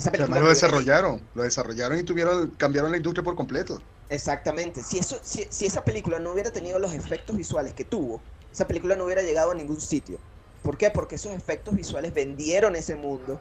[0.06, 3.80] Además lo desarrollaron, lo desarrollaron y tuvieron, cambiaron la industria por completo.
[4.10, 4.82] Exactamente.
[4.82, 8.20] Si, eso, si, si, esa película no hubiera tenido los efectos visuales que tuvo,
[8.52, 10.18] esa película no hubiera llegado a ningún sitio.
[10.62, 10.90] ¿Por qué?
[10.90, 13.40] Porque esos efectos visuales vendieron ese mundo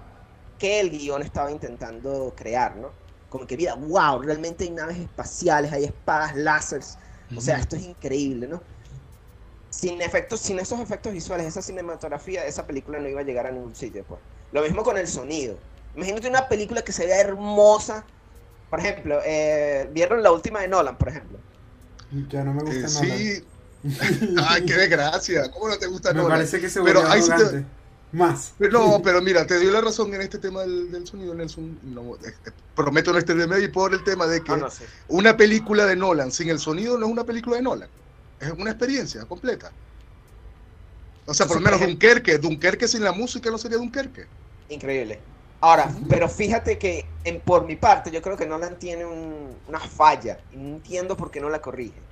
[0.60, 3.00] que el guion estaba intentando crear, ¿no?
[3.30, 7.00] Como que, mira, wow, realmente hay naves espaciales, hay espadas, láseres.
[7.36, 8.62] O sea, esto es increíble, ¿no?
[9.70, 13.52] Sin efectos, sin esos efectos visuales, esa cinematografía, esa película no iba a llegar a
[13.52, 14.22] ningún sitio, pues.
[14.52, 15.64] Lo mismo con el sonido.
[15.94, 18.12] Imagínate una película que se vea hermosa,
[18.70, 21.40] por ejemplo, eh, ¿vieron la última de Nolan, por ejemplo?
[22.30, 23.18] Ya no me gusta eh, Nolan.
[23.18, 23.44] Sí.
[24.48, 25.50] Ay, qué desgracia.
[25.52, 26.38] ¿Cómo no te gusta me Nolan?
[26.38, 27.66] parece que se pero ahí te...
[28.12, 28.54] Más.
[28.58, 31.80] Pero no, pero mira, te doy la razón en este tema del, del sonido, Nelson.
[31.84, 32.34] No, eh,
[32.76, 34.84] prometo no extenderme y por el tema de que Ah, no, sí.
[35.10, 37.90] una película de Nolan sin el sonido no es una película de Nolan.
[38.40, 39.72] Es una experiencia completa.
[41.26, 42.40] O sea, por lo menos Dunkerque.
[42.40, 44.26] Dunkerque sin la música no sería Dunkerque.
[44.70, 45.20] Increíble.
[45.62, 49.80] Ahora, pero fíjate que en, por mi parte yo creo que Nolan tiene un- una
[49.80, 52.08] falla y no entiendo por qué no la corrige.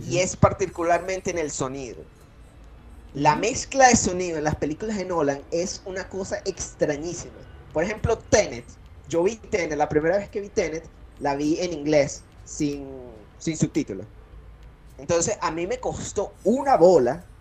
[0.00, 2.10] Y es particularmente en el sonido.
[3.12, 7.40] La mezcla de sonido en las películas de Nolan es una cosa extrañísima.
[7.70, 8.72] Por ejemplo, Tenet.
[9.06, 13.56] Yo vi Tenet, la primera vez que vi Tenet, la vi en inglés, sin, sin
[13.56, 14.08] subtítulos.
[14.98, 17.31] Entonces, a mí me costó una bola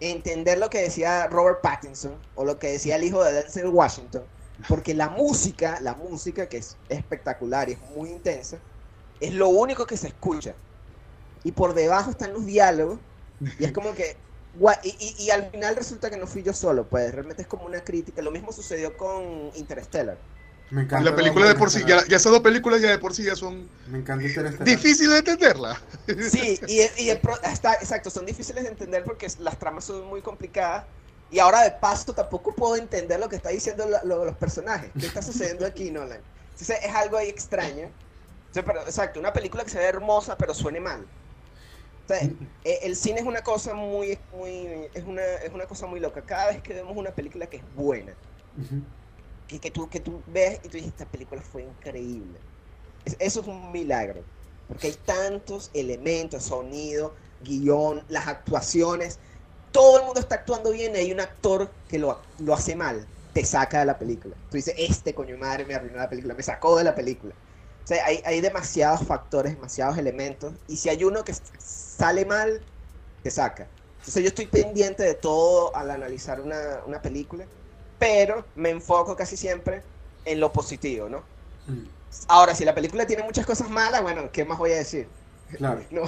[0.00, 4.30] entender lo que decía Robert Pattinson o lo que decía el hijo de Denzel Washington,
[4.66, 8.62] porque la música, la música que es espectacular y es muy intensa,
[9.20, 10.56] es lo único que se escucha.
[11.42, 13.00] Y por debajo están los diálogos
[13.58, 14.24] y es como que
[14.84, 17.82] y- y al final resulta que no fui yo solo, pues realmente es como una
[17.84, 18.22] crítica.
[18.22, 20.24] Lo mismo sucedió con Interstellar.
[20.70, 21.10] Me encanta.
[21.10, 23.36] La película de por sí, ya, ya esas dos películas ya de por sí ya
[23.36, 24.24] son Me encanta
[24.64, 25.80] difíciles de entenderla.
[26.18, 30.06] Sí, y, y el pro- está, exacto, son difíciles de entender porque las tramas son
[30.06, 30.86] muy complicadas.
[31.28, 34.94] Y ahora de paso tampoco puedo entender lo que está diciendo lo- lo- los personajes.
[34.96, 36.24] ¿Qué está sucediendo aquí, Nolan?
[36.50, 37.94] Entonces es algo ahí extraño.
[38.52, 41.04] Pero, exacto, una película que se ve hermosa pero suene mal.
[42.08, 42.22] O sea,
[42.64, 46.24] eh, el cine es una cosa muy, muy, es una, es una cosa muy loca.
[46.24, 48.18] Cada vez que vemos una película que es buena.
[49.46, 52.44] Que, que, tú, que tú ves y tú dices, esta película fue increíble.
[53.04, 54.28] Es- eso es un milagro,
[54.66, 59.20] porque hay tantos elementos, sonido, guion, las actuaciones,
[59.70, 63.10] todo el mundo está actuando bien y hay un actor que lo, lo hace mal,
[63.32, 64.36] te saca de la película.
[64.48, 67.34] Tú dices, este coño madre me arruinó la película, me sacó de la película.
[67.36, 72.66] O sea, hay, hay demasiados factores, demasiados elementos, y si hay uno que sale mal,
[73.22, 73.72] te saca.
[73.98, 77.48] Entonces yo estoy pendiente de todo al analizar una, una película
[77.98, 79.82] pero me enfoco casi siempre
[80.24, 81.18] en lo positivo, ¿no?
[81.66, 81.86] Mm,
[82.28, 85.08] Ahora, si la película tiene muchas cosas malas, bueno, ¿qué más voy a decir?
[85.56, 85.82] Claro.
[85.90, 86.02] No,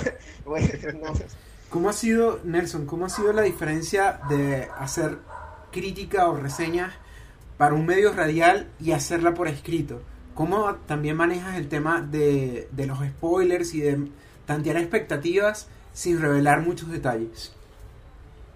[0.45, 1.13] bueno, no.
[1.69, 5.19] ¿Cómo ha sido, Nelson, cómo ha sido la diferencia de hacer
[5.71, 6.95] crítica o reseñas
[7.59, 10.03] para un medio radial y hacerla por escrito?
[10.35, 14.09] ¿Cómo también manejas el tema de, de los spoilers y de
[14.47, 17.53] tantear expectativas sin revelar muchos detalles?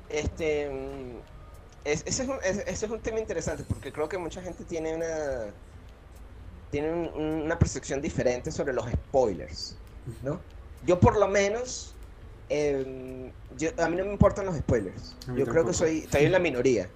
[0.08, 1.31] Este, mm,
[1.84, 4.64] es- ese, es un, es- ese es un tema interesante porque creo que mucha gente
[4.64, 5.54] tiene una,
[6.70, 9.82] tiene un- una percepción diferente sobre los spoilers,
[10.20, 10.42] ¿no?
[10.80, 11.98] Yo por lo menos,
[12.48, 15.16] em, yo- a mí no me importan los spoilers.
[15.34, 16.90] Yo creo que soy, estoy en la minoría.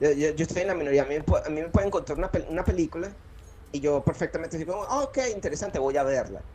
[0.00, 1.02] Yo, yo- yo estoy en la minoría.
[1.04, 3.16] A mí, a mí me pueden contar una, una película
[3.72, 6.46] y yo perfectamente digo, "Ah, ok, interesante, voy a verla.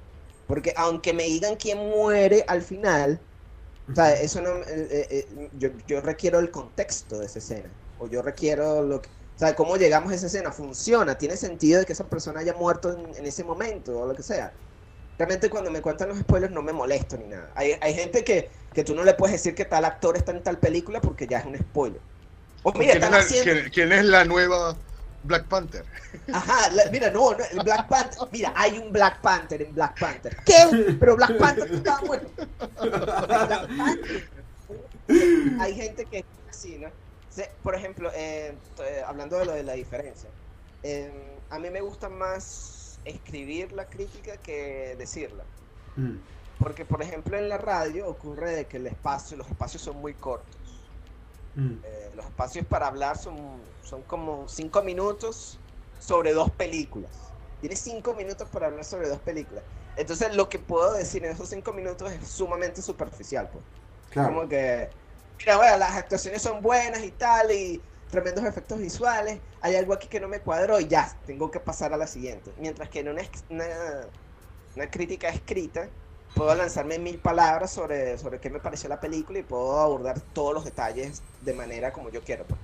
[0.45, 3.25] Porque aunque me digan quién muere al final,
[3.91, 7.75] o sea, eso no, eh, eh, eh, yo, yo requiero el contexto de esa escena.
[7.97, 10.51] O yo requiero lo que, o sea, cómo llegamos a esa escena.
[10.51, 14.13] Funciona, tiene sentido de que esa persona haya muerto en, en ese momento o lo
[14.15, 14.55] que sea.
[15.17, 17.51] Realmente cuando me cuentan los spoilers no me molesto ni nada.
[17.55, 20.43] Hay, hay gente que, que tú no le puedes decir que tal actor está en
[20.43, 22.03] tal película porque ya es un spoiler.
[22.63, 23.55] O mira, ¿Quién, están es la, haciendo...
[23.57, 24.77] quién- quién es la nueva
[25.27, 25.85] Black Panther?
[26.33, 28.19] Ajá, la- mira, no, no, el Black Panther.
[28.31, 30.35] Mira, hay un Black Panther en Black Panther.
[30.45, 30.95] ¿Qué?
[30.99, 32.31] Pero Black Panther estaba muerto.
[32.81, 34.29] Black Panther.
[35.59, 36.89] Hay gente que es así, ¿no?
[37.61, 40.29] Por ejemplo, eh, eh, hablando de lo de la diferencia,
[40.81, 45.43] eh, a mí me gusta más escribir la crítica que decirla.
[45.95, 46.17] Mm,
[46.57, 50.15] Porque, por ejemplo, en la radio ocurre de que el espacio, los espacios son muy
[50.15, 50.56] cortos.
[51.57, 55.63] Mm, Eh, los espacios para hablar son, son como cinco minutos
[55.97, 57.35] sobre dos películas.
[57.59, 59.65] Tienes cinco minutos para hablar sobre dos películas.
[59.95, 63.49] Entonces lo que puedo decir en esos cinco minutos es sumamente superficial.
[63.51, 63.65] Pues.
[64.09, 64.33] claro.
[64.33, 64.89] Como que,
[65.39, 69.41] mira, bueno, las actuaciones son buenas y tal, y tremendos efectos visuales.
[69.61, 72.53] Hay algo aquí que no me cuadró y ya, tengo que pasar a la siguiente.
[72.57, 73.65] Mientras que en una, una,
[74.75, 75.91] una crítica escrita,
[76.37, 80.19] puedo lanzarme en mil palabras sobre, sobre qué me pareció la película y puedo abordar
[80.33, 82.45] todos los detalles de manera como yo quiero.
[82.45, 82.59] pues.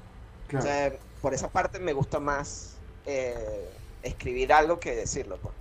[0.48, 0.64] claro.
[0.66, 3.70] O sea, por esa parte me gusta más eh,
[4.02, 5.38] escribir algo que decirlo.
[5.42, 5.54] pues.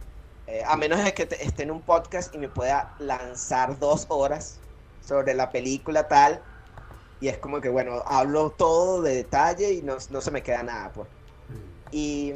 [0.47, 4.07] Eh, a menos de que te- esté en un podcast y me pueda lanzar dos
[4.09, 4.61] horas
[5.01, 6.43] sobre la película tal.
[7.21, 10.63] Y es como que, bueno, hablo todo de detalle y no, no se me queda
[10.65, 11.09] nada, pues.
[11.49, 12.33] Mm, y-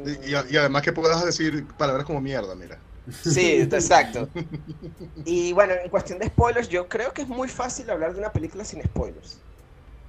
[0.53, 2.86] y además que puedas decir palabras como mierda, mira.
[3.09, 4.29] Sí, exacto.
[5.25, 8.31] Y bueno, en cuestión de spoilers, yo creo que es muy fácil hablar de una
[8.31, 9.39] película sin spoilers.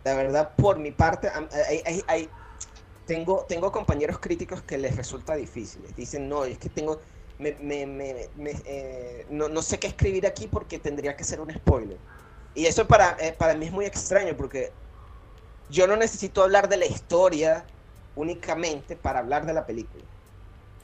[0.05, 2.31] La verdad, por mi parte, am- hay- hay- hay-
[3.07, 5.83] tengo, tengo compañeros críticos que les resulta difícil.
[5.95, 7.01] Dicen, no, es que tengo,
[7.39, 11.41] me- me- me- me, eh, no, no sé qué escribir aquí porque tendría que ser
[11.41, 11.99] un spoiler.
[12.55, 14.73] Y eso para, eh, para mí es muy extraño porque
[15.69, 17.65] yo no necesito hablar de la historia
[18.15, 20.05] únicamente para hablar de la película.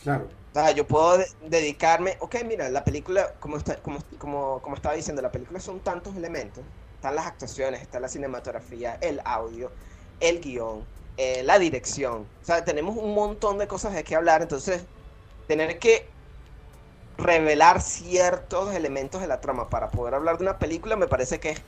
[0.02, 0.28] Claro.
[0.54, 4.76] O sea, yo puedo de- dedicarme, ok, mira, la película, como, está, como, como, como
[4.76, 6.64] estaba diciendo, la película son tantos elementos.
[6.94, 9.74] Están las actuaciones, está la cinematografía, el audio,
[10.20, 12.30] el guion, eh, la dirección.
[12.40, 14.42] O sea, tenemos un montón de cosas de qué hablar.
[14.42, 14.86] Entonces,
[15.46, 16.14] tener que
[17.16, 21.50] revelar ciertos elementos de la trama para poder hablar de una película me parece que
[21.50, 21.58] es,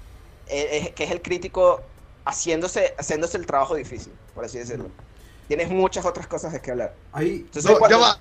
[0.46, 1.83] eh, es- que es el crítico
[2.25, 4.90] haciéndose, haciéndose el trabajo difícil, por así decirlo.
[5.46, 6.96] Tienes muchas otras cosas de qué hablar.
[7.12, 8.18] Ahí, Entonces, No, cuando- ya va,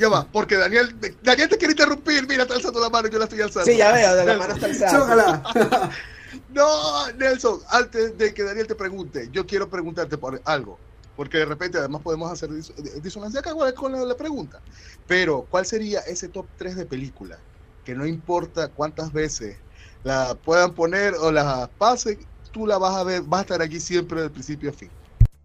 [0.00, 3.24] ya va, porque Daniel, Daniel te quiere interrumpir, mira, está alzando la mano, yo la
[3.24, 3.70] estoy alzando.
[3.70, 5.90] Sí, ya veo, la Nelson, mano está alzada.
[6.48, 10.78] No, Nelson, antes de que Daniel te pregunte, yo quiero preguntarte por algo,
[11.16, 14.60] porque de repente además podemos hacer dis- disonancia acá con con la, la pregunta.
[15.08, 17.36] Pero, ¿cuál sería ese top 3 de película?
[17.84, 19.56] Que no importa cuántas veces
[20.04, 23.80] la puedan poner o la pasen, tú la vas a ver, vas a estar aquí
[23.80, 24.90] siempre del principio a fin.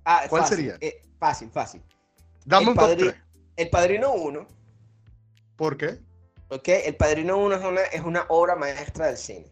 [0.06, 0.78] Ah, ¿Cuál fácil, sería?
[0.82, 1.82] eh, fácil, fácil.
[2.46, 3.12] Dame El un top padrino.
[3.12, 3.25] 3.
[3.58, 4.48] El Padrino 1,
[5.56, 6.00] ¿Por qué?
[6.50, 6.68] ¿ok?
[6.70, 9.52] El Padrino 1 es una, es una obra maestra del cine.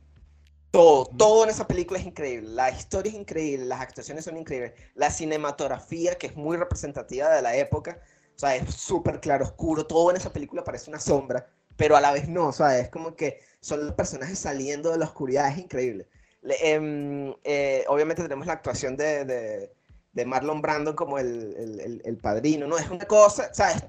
[0.72, 2.50] Todo, todo en esa película es increíble.
[2.50, 4.74] La historia es increíble, las actuaciones son increíbles.
[4.96, 8.00] La cinematografía, que es muy representativa de la época,
[8.36, 9.88] o sea, es súper claro oscuro.
[9.88, 12.90] Todo en esa película parece una sombra, pero a la vez no, o sea, es
[12.90, 16.08] como que son los personajes saliendo de la oscuridad, es increíble.
[16.42, 19.74] Le- em, eh, obviamente tenemos la actuación de, de-
[20.14, 22.78] de Marlon Brando como el, el- el- padrino, ¿no?
[22.78, 23.84] Es una cosa, ¿sabes?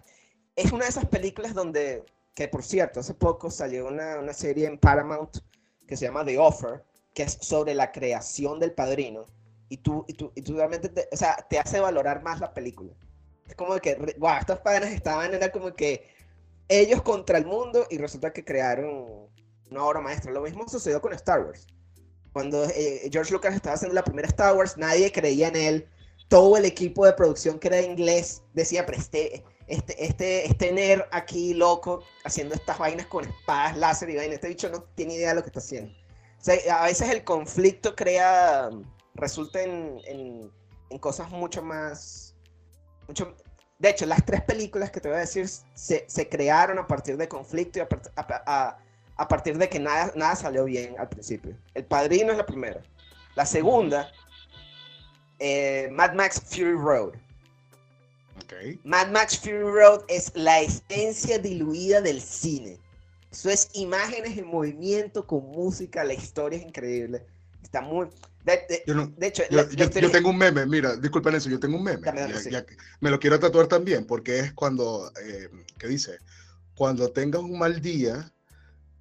[0.56, 4.66] Es una de esas películas donde, que por cierto, hace poco salió una, una serie
[4.66, 5.38] en Paramount
[5.86, 6.82] que se llama The Offer,
[7.14, 9.26] que es sobre la creación del padrino,
[9.68, 12.52] y tú, y tú, y tú realmente, te, o sea, te hace valorar más la
[12.54, 12.92] película.
[13.46, 16.08] Es como que, wow, estos padres estaban, era como que
[16.68, 19.28] ellos contra el mundo y resulta que crearon
[19.70, 20.32] una obra maestra.
[20.32, 21.66] Lo mismo sucedió con Star Wars.
[22.32, 25.88] Cuando eh, George Lucas estaba haciendo la primera Star Wars, nadie creía en él.
[26.28, 31.02] Todo el equipo de producción que era inglés decía, pero este, este, este, este nerd
[31.10, 35.30] aquí loco haciendo estas vainas con espadas láser y vainas, este bicho no tiene idea
[35.30, 35.92] de lo que está haciendo.
[35.92, 38.68] O sea, a veces el conflicto crea,
[39.14, 40.52] resulta en, en,
[41.00, 42.36] cosas mucho más,
[43.08, 43.34] mucho,
[43.78, 47.16] de hecho, las tres películas que te voy a decir se, se crearon a partir
[47.16, 48.78] de conflicto y a, a,
[49.16, 51.58] a, partir de que nada, nada salió bien al principio.
[51.74, 52.82] El Padrino es la primera.
[53.34, 54.12] La segunda,
[55.44, 57.12] eh, Mad Max Fury Road.
[58.44, 58.80] Okay.
[58.82, 62.78] Mad Max Fury Road es la esencia diluida del cine.
[63.30, 67.26] Eso es imágenes en movimiento con música, la historia es increíble.
[67.62, 68.08] Está muy...
[68.44, 71.34] De, de, yo, no, de, hecho, yo, la, yo, yo, tengo un meme, mira, disculpen
[71.34, 72.00] eso, yo tengo un meme.
[72.02, 72.50] Dame, ya, sí.
[72.50, 72.64] ya,
[73.00, 76.18] me lo quiero tatuar también, porque es cuando, eh, ¿qué dice?
[76.74, 78.33] Cuando tengas un mal día,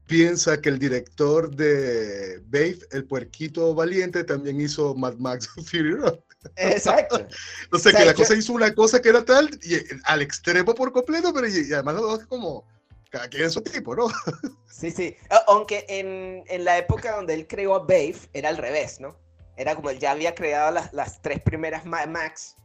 [0.08, 6.20] piensa que el director de Babe, el puerquito valiente, también hizo Mad Max Fury Road.
[6.58, 7.16] Exacto.
[7.16, 7.28] o sea,
[7.72, 10.74] O sea, que la yo- cosa hizo una cosa que era tal, y al extremo
[10.76, 12.68] por completo, pero y, y además los dos como,
[13.10, 14.08] cada quien es su tipo, ¿no?
[14.70, 15.16] Sí, sí.
[15.48, 19.16] Aunque en, en la época donde él creó a Babe, era al revés, ¿no?
[19.56, 22.56] Era como él ya había creado las, las tres primeras Mad Max.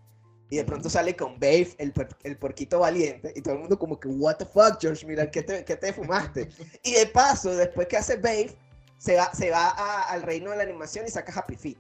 [0.51, 3.33] Y de pronto sale con Babe, el, el porquito valiente.
[3.37, 5.93] Y todo el mundo como que, what the fuck, George Miller, ¿qué te, qué te
[5.93, 6.49] fumaste?
[6.83, 8.57] Y de paso, después que hace Babe,
[8.97, 11.77] se va, se va a- al reino de la animación y saca Happy Feet.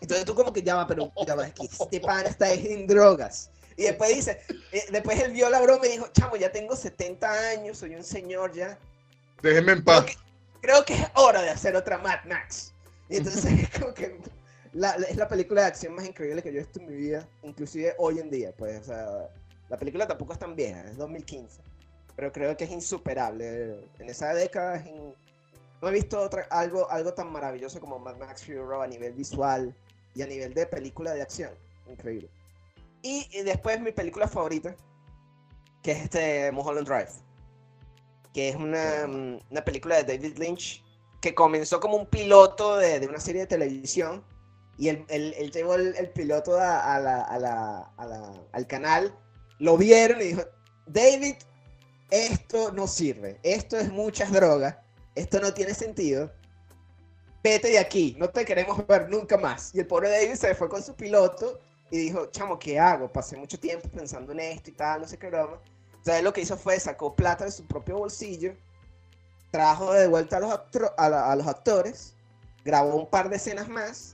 [0.00, 2.86] Entonces tú como que ya va, pero ya va, es que este pan está en
[2.86, 3.50] drogas.
[3.76, 4.38] Y después dice,
[4.70, 8.04] eh, después él vio la broma y dijo, chamo, ya tengo 70 años, soy un
[8.04, 8.78] señor ya.
[9.42, 10.04] Déjenme en paz.
[10.04, 12.72] Creo que, creo que es hora de hacer otra Mad Max.
[13.08, 14.16] Y entonces es como que
[14.74, 16.96] la- la- es la película de acción más increíble que yo he visto en mi
[16.96, 18.52] vida, inclusive hoy en día.
[18.56, 19.28] Pues, o sea,
[19.68, 21.60] la película tampoco es tan vieja, es 2015.
[22.16, 23.88] Pero creo que es insuperable.
[23.98, 25.14] En esa década es in-
[25.82, 29.12] no he visto otra, algo, algo tan maravilloso como Mad Max Fury Road a nivel
[29.12, 29.74] visual
[30.14, 31.50] y a nivel de película de acción.
[31.90, 32.28] Increíble.
[33.02, 34.74] Y, y después mi película favorita,
[35.82, 37.10] que es este Mulholland Drive
[38.32, 40.82] que es una, mm, una película de David Lynch
[41.20, 44.24] que comenzó como un piloto de, de una serie de televisión
[44.78, 48.66] y él, él- él llevó el, el piloto a, a la- a la- la- al
[48.66, 49.16] canal,
[49.58, 50.42] lo vieron y dijo,
[50.86, 51.36] David,
[52.10, 54.76] esto no sirve, esto es muchas drogas,
[55.14, 56.30] esto no tiene sentido,
[57.42, 59.74] vete de aquí, no te queremos ver nunca más.
[59.74, 61.60] Y el pobre David se fue con su piloto
[61.90, 63.12] y dijo, chamo, ¿qué hago?
[63.12, 65.60] Pasé mucho tiempo pensando en esto y tal, no sé qué broma.
[65.96, 68.54] Entonces lo que hizo fue sacó plata de su propio bolsillo,
[69.50, 70.60] trajo de vuelta a los,
[70.96, 72.14] a, la- a los actores,
[72.64, 74.13] grabó un par de escenas más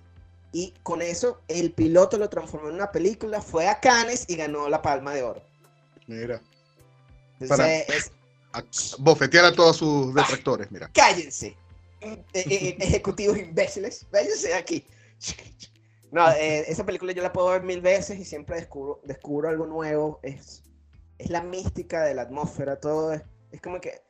[0.52, 4.68] y con eso el piloto lo transformó en una película, fue a Cannes y ganó
[4.68, 5.42] la Palma de Oro.
[6.06, 6.40] Mira,
[7.38, 8.12] Entonces Para- es,
[8.52, 8.64] a-
[8.98, 10.90] bofetear a todos sus detractores, mira.
[10.92, 11.56] cállense,
[12.00, 14.84] eh, eh, ejecutivos imbéciles, váyanse de aquí.
[16.10, 19.66] No, eh, esa película yo la puedo ver mil veces y siempre descubro, descubro algo
[19.66, 20.18] nuevo.
[20.24, 20.64] Es,
[21.18, 24.02] es la mística de la atmósfera, todo es, es como que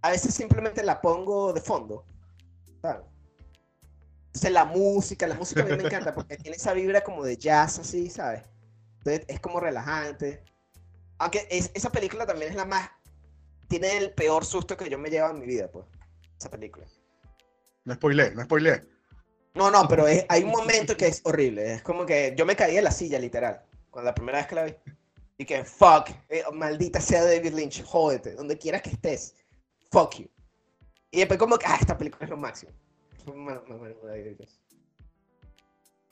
[0.00, 2.04] a veces simplemente la pongo de fondo.
[2.80, 3.02] ¿sabes?
[4.32, 7.36] Entonces la música, la música a mí me encanta porque tiene esa vibra como de
[7.36, 8.42] jazz así, ¿sabes?
[8.98, 10.44] Entonces es como relajante.
[11.18, 12.88] Aunque es- esa película también es la más...
[13.68, 15.84] Tiene el peor susto que yo me llevo en mi vida, pues.
[16.38, 16.86] Esa película.
[17.84, 18.84] No spoilé, no spoilé.
[19.54, 21.74] No, no, pero es- hay un momento que es horrible.
[21.74, 23.62] Es como que yo me caí de la silla, literal.
[23.90, 24.74] Cuando la primera vez que la vi.
[25.38, 29.34] Y que, fuck, eh, maldita sea David Lynch, jódete, donde quieras que estés.
[29.90, 30.28] Fuck you.
[31.10, 32.70] Y después como que, ah, esta película es lo máximo.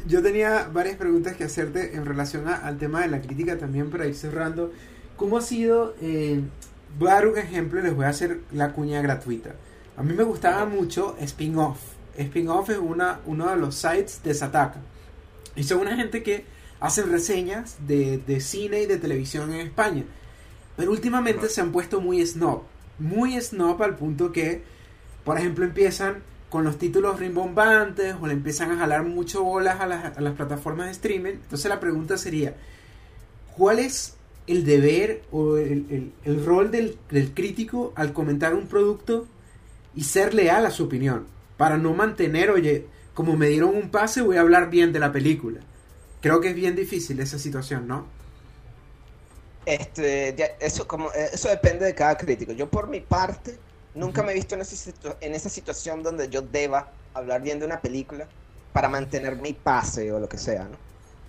[0.06, 3.90] Yo tenía varias preguntas que hacerte en relación a- al tema de la crítica también
[3.90, 4.72] para ir cerrando.
[5.16, 5.94] ¿Cómo ha sido?
[6.00, 6.40] eh,
[6.98, 9.54] voy a dar un ejemplo y les voy a hacer la cuña gratuita.
[9.96, 11.78] A mí me gustaba mucho Spin-Off.
[12.16, 14.80] Spin-Off es una, uno de los sites de Sataka.
[15.56, 16.44] Y son una gente que
[16.80, 20.04] hacen reseñas de, de cine y de televisión en España.
[20.76, 22.62] Pero últimamente se han puesto muy snob.
[23.00, 24.62] Muy snob al punto que,
[25.24, 29.86] por ejemplo, empiezan con los títulos rimbombantes o le empiezan a jalar mucho bolas a
[29.86, 31.32] las, a las plataformas de streaming.
[31.34, 32.56] Entonces la pregunta sería,
[33.56, 34.16] ¿cuál es
[34.46, 39.26] el deber o el, el- el rol del, del crítico al comentar un producto
[39.94, 41.26] y ser leal a su opinión?
[41.56, 45.12] Para no mantener, oye, como me dieron un pase voy a hablar bien de la
[45.12, 45.60] película.
[46.20, 48.06] Creo que es bien difícil esa situación, ¿no?
[49.64, 52.52] Este, eso, como, eh, eso depende de cada crítico.
[52.52, 53.60] Yo por mi parte,
[53.98, 57.58] nunca me he visto en esa, situ- en esa situación donde yo deba hablar bien
[57.58, 58.28] de una película
[58.72, 60.80] para mantener mi pase o lo que sea, ¿no?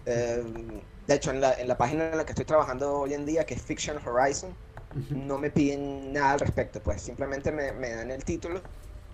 [0.06, 3.26] Eh, de hecho, en la, en la página en la que estoy trabajando hoy en
[3.26, 4.58] día, que es Fiction Horizon,
[5.14, 8.64] no me piden nada al respecto, pues simplemente me, me dan el título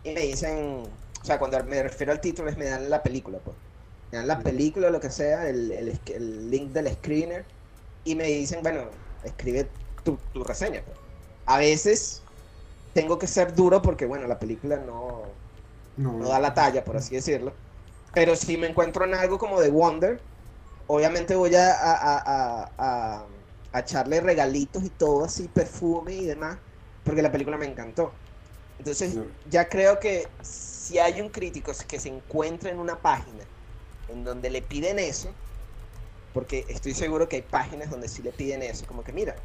[0.04, 3.40] y me dicen, o sea, cuando me refiero al título es me dan la película,
[3.40, 3.58] pues.
[4.12, 7.48] me dan la película o lo que sea, el, el, el link del screener,
[8.04, 8.92] y me dicen, bueno,
[9.24, 10.84] escribe tu, tu reseña.
[10.86, 10.98] pues.
[11.46, 12.25] A veces
[12.96, 15.44] tengo que ser duro porque, bueno, la película no,
[15.98, 17.60] No, no da la talla, por así decirlo.
[18.14, 20.28] Pero si me encuentro en algo como de Wonder,
[20.88, 23.30] obviamente voy a, a, a, a-
[23.80, 26.60] echarle regalitos y todo así, perfume y demás,
[27.04, 28.22] porque la película me encantó.
[28.80, 33.50] Entonces, ya creo que si hay un crítico que se encuentra en una página
[34.08, 35.38] en donde le piden eso,
[36.32, 39.42] porque estoy seguro que hay páginas donde sí le piden eso, como que mira,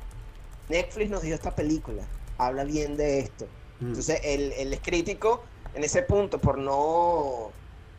[0.68, 2.10] Netflix nos dio esta película,
[2.46, 3.52] habla bien de esto.
[3.82, 4.04] Mm.
[4.04, 7.56] Entonces, el, el crítico, en ese punto, por no,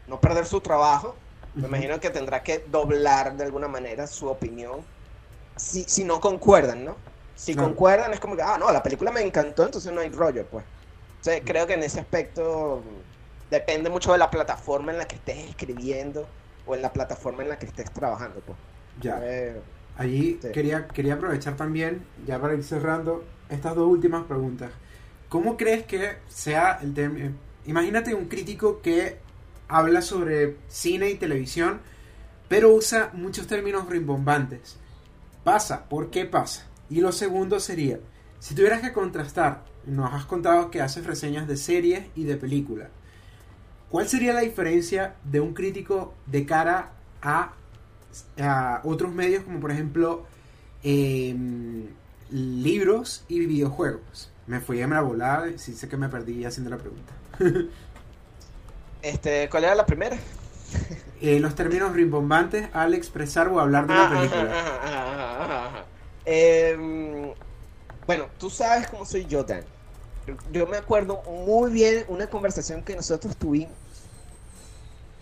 [0.08, 1.24] no perder su trabajo,
[1.60, 4.88] me imagino que tendrá que doblar de alguna manera su opinión
[5.56, 7.04] si, si no concuerdan, ¿no?
[7.34, 7.56] Si Claro.
[7.56, 10.66] concuerdan es como que, ah, no, la película me encantó, entonces no hay rollo, pues.
[11.18, 13.02] Entonces, creo que en ese aspecto mm,
[13.50, 17.50] depende mucho de la plataforma en la que estés escribiendo o en la plataforma en
[17.50, 18.60] la que estés trabajando, pues.
[18.96, 19.22] Ya.
[19.22, 19.64] Eh,
[19.94, 20.50] Allí Sí.
[20.52, 24.72] quería, quería aprovechar también, ya para ir cerrando, estas dos últimas preguntas.
[25.30, 27.20] ¿Cómo crees que sea el tema?
[27.20, 27.32] eh,
[27.68, 29.20] Imagínate un crítico que
[29.68, 31.80] habla sobre cine y televisión,
[32.50, 34.78] pero usa muchos términos rimbombantes.
[35.44, 36.68] Pasa, ¿por qué pasa?
[36.90, 38.00] Y lo segundo sería,
[38.40, 42.90] si tuvieras que contrastar, nos has contado que haces reseñas de series y de películas,
[43.90, 47.54] ¿cuál sería la diferencia de un crítico de cara a
[48.40, 50.26] a otros medios como por ejemplo
[50.84, 51.88] em,
[52.32, 54.30] libros y videojuegos.
[54.48, 57.14] Me fui a la volada, sí sé que me perdí haciendo la pregunta.
[59.02, 60.18] este, ¿Cuál era la primera?
[61.22, 64.52] Eh, los términos rimbombantes al expresar o hablar de una Ah, ajá, película.
[64.52, 65.86] ajá, ajá, ajá, ajá.
[66.26, 67.34] Em,
[68.08, 69.66] bueno, tú sabes cómo soy yo, Dan.
[70.52, 73.78] Yo, me acuerdo muy bien una conversación que nosotros tuvimos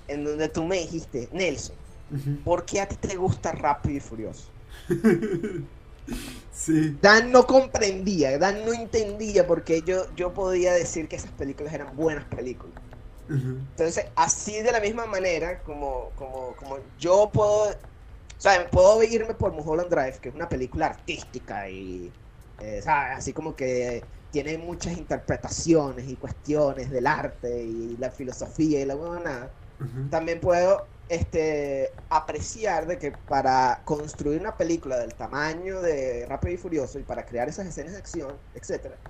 [0.07, 1.76] en donde tú me dijiste, Nelson.
[2.43, 4.53] ¿por qué a ti te gusta Rápido y Furioso?
[6.51, 6.97] Sí.
[7.01, 11.95] Dan no comprendía, Dan no entendía porque yo, yo podía decir que esas películas eran
[11.95, 12.78] buenas películas.
[13.30, 13.62] Ujú.
[13.72, 17.76] Entonces, así de la misma manera, como, como, como yo puedo, o
[18.38, 22.14] sea, puedo irme por Mulholland Drive, que es una película artística y,
[22.60, 23.18] eh, ¿sabes?
[23.20, 28.95] Así como que tiene muchas interpretaciones y cuestiones del arte y la filosofía y la
[28.95, 29.51] huevonada.
[29.80, 30.10] Ujú.
[30.10, 36.57] También puedo este, apreciar de que para construir una película del tamaño de Rápido y
[36.57, 39.01] Furioso y para crear esas escenas de acción, etcétera,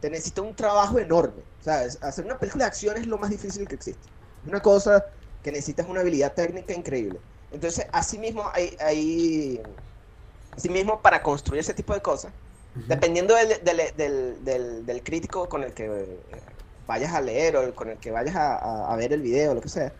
[0.00, 1.44] te necesita un trabajo enorme.
[1.60, 1.98] ¿sabes?
[2.02, 4.08] Hacer una película de acción es lo más difícil que existe.
[4.42, 5.04] Es una cosa
[5.42, 7.22] que necesitas una habilidad técnica increíble.
[7.50, 9.60] Entonces, asimismo, hay, hay
[10.56, 12.34] asimismo para construir ese tipo de cosas,
[12.86, 15.88] dependiendo del, del- del- del- crítico con el que
[16.86, 19.60] vayas a leer o con el que vayas a, a- a ver el video, lo
[19.60, 19.94] que sea,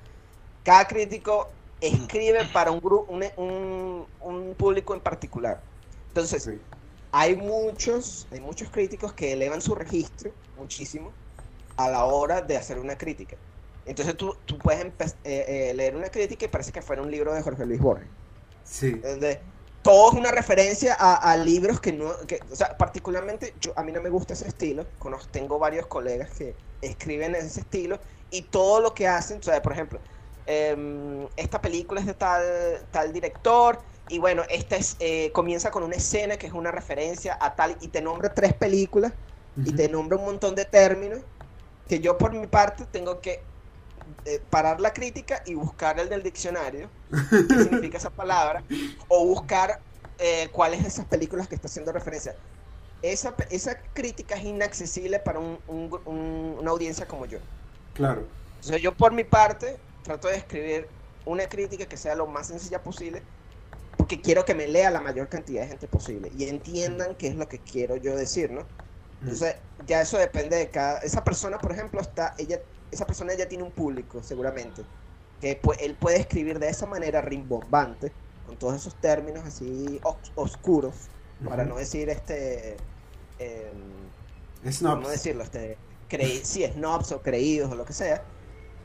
[0.62, 5.62] cada crítico escribe para un grupo, un, un- un público en particular.
[6.08, 6.60] Entonces, Sí.
[7.12, 11.12] hay muchos, hay muchos críticos que elevan su registro muchísimo
[11.76, 13.36] a la hora de hacer una crítica.
[13.84, 14.84] Entonces tú, tú puedes
[15.24, 18.08] eh, eh, leer una crítica y parece que fuera un libro de Jorge Luis Borges.
[18.62, 18.92] Sí.
[19.02, 19.40] Donde
[19.82, 23.82] todo es una referencia a, a libros que no, que, o sea, particularmente yo, a
[23.82, 24.86] mí no me gusta ese estilo.
[24.98, 27.98] Conozco, tengo varios colegas que escriben en ese estilo
[28.30, 30.00] y todo lo que hacen, o sea, por ejemplo,
[30.50, 35.82] em, esta película es de tal, tal director y bueno, esta es, eh, comienza con
[35.84, 39.14] una escena que es una referencia a tal y te nombra tres películas
[39.62, 41.24] y te nombra un montón de términos
[41.86, 43.48] que yo por mi parte tengo que
[44.24, 46.92] eh, parar la crítica y buscar el del diccionario,
[47.48, 48.64] qué significa esa palabra,
[49.08, 49.82] o buscar
[50.18, 52.36] eh, cuáles de esas películas que está haciendo referencia.
[53.02, 57.40] Esa, esa crítica es inaccesible para un- un una audiencia como yo.
[57.92, 58.30] Claro.
[58.60, 59.80] Entonces yo por mi parte
[60.10, 60.88] trato de escribir
[61.24, 63.22] una crítica que sea lo más sencilla posible
[63.96, 67.36] porque quiero que me lea la mayor cantidad de gente posible y entiendan qué es
[67.36, 68.66] lo que quiero yo decir, ¿no?
[69.20, 69.54] Entonces,
[69.86, 70.98] ya eso depende de cada.
[71.00, 72.34] Esa persona, por ejemplo, está.
[72.38, 72.58] ella
[72.90, 74.82] Esa persona ya tiene un público, seguramente.
[75.40, 78.10] Que él puede escribir de esa manera rimbombante,
[78.46, 80.94] con todos esos términos así os- oscuros,
[81.44, 81.72] para Ujú.
[81.74, 82.76] no decir este.
[83.38, 84.94] em, Snobs.
[84.96, 85.44] ¿Cómo decirlo?
[85.44, 85.76] Este,
[86.08, 88.24] creí, sí, snobs o creídos o lo que sea.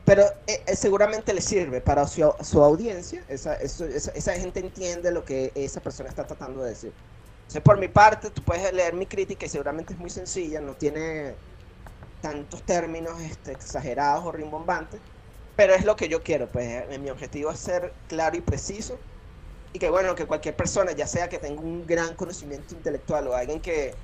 [0.06, 3.24] Pero eh, eh, seguramente le sirve para su, su audiencia.
[3.28, 6.96] Esa, esa, esa gente entiende lo que esa persona está tratando de decir.
[7.42, 10.76] Entonces, por mi parte, tú puedes leer mi crítica y seguramente es muy sencilla, no
[10.76, 11.40] tiene
[12.20, 15.02] tantos términos este, exagerados o rimbombantes,
[15.56, 19.04] pero es lo que yo quiero, pues eh, mi objetivo es ser claro y preciso
[19.72, 23.34] y que bueno, que cualquier persona, ya sea que tenga un gran conocimiento intelectual o
[23.34, 24.02] alguien que,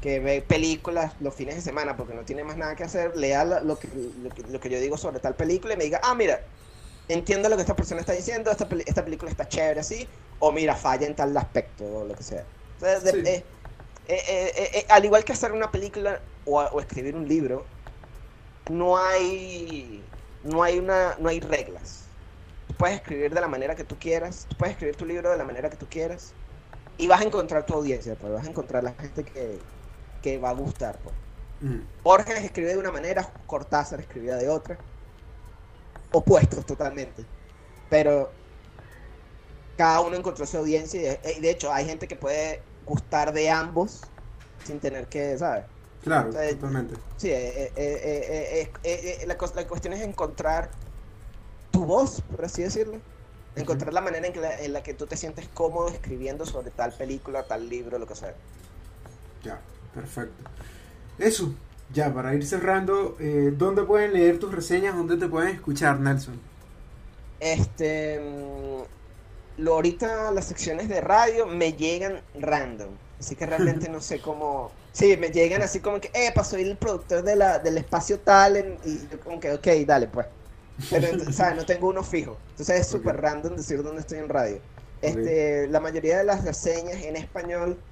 [0.00, 3.44] que ve películas los fines de semana porque no tiene más nada que hacer, lea
[3.44, 6.14] lo que, lo que, lo que yo digo sobre tal película y me diga, ah,
[6.14, 6.40] mira,
[7.08, 10.76] entiendo lo que esta persona está diciendo, esta, esta película está chévere así, o mira,
[10.76, 12.48] falla en tal aspecto, o lo que sea.
[12.80, 13.18] Entonces, Sí.
[13.24, 13.46] eh,
[14.06, 17.72] eh, eh, al igual que hacer una película o, o escribir un libro,
[18.66, 22.16] no hay, no hay una, no hay reglas.
[22.66, 25.36] Tú puedes escribir de la manera que tú quieras, tú puedes escribir tu libro de
[25.38, 26.36] la manera que tú quieras,
[26.96, 29.66] y vas a encontrar tu audiencia, pues, vas a encontrar la gente que,
[30.22, 30.98] que va a gustar.
[30.98, 31.14] Pues.
[31.60, 34.78] Mm, Borges escribe de una manera, Cortázar escribía de otra.
[36.12, 37.24] Opuestos totalmente.
[37.90, 38.30] Pero
[39.76, 43.32] cada uno encontró su audiencia y de, y de hecho hay gente que puede gustar
[43.32, 44.02] de ambos
[44.64, 45.64] sin tener que, ¿sabes?
[46.02, 46.94] Claro, totalmente.
[47.16, 50.70] Sí, eh, eh, eh, eh, eh, eh, eh, la, cuestión es encontrar
[51.70, 53.00] tu voz, por así decirlo.
[53.56, 56.70] Encontrar la manera en, que la, en la que tú te sientes cómodo escribiendo sobre
[56.70, 58.34] tal película, tal libro, lo que sea.
[59.42, 59.60] Ya,
[59.92, 60.44] perfecto.
[61.18, 64.96] Eso, ya, para ir cerrando, eh, ¿dónde pueden leer tus reseñas?
[64.96, 66.42] ¿Dónde te pueden escuchar, Nelson?
[67.40, 68.82] Este, mm,
[69.62, 74.76] lo ahorita las secciones de radio me llegan random, así que realmente no sé cómo.
[74.92, 78.56] Sí, me llegan así como que, eh, soy el productor de la, del espacio tal,
[78.56, 80.26] en- y yo como que, ok, dale, pues.
[80.88, 81.56] Pero, ¿sabes?
[81.56, 84.62] No tengo uno fijo, entonces es súper random decir dónde estoy en radio.
[85.00, 87.84] Este, la mayoría de las reseñas en español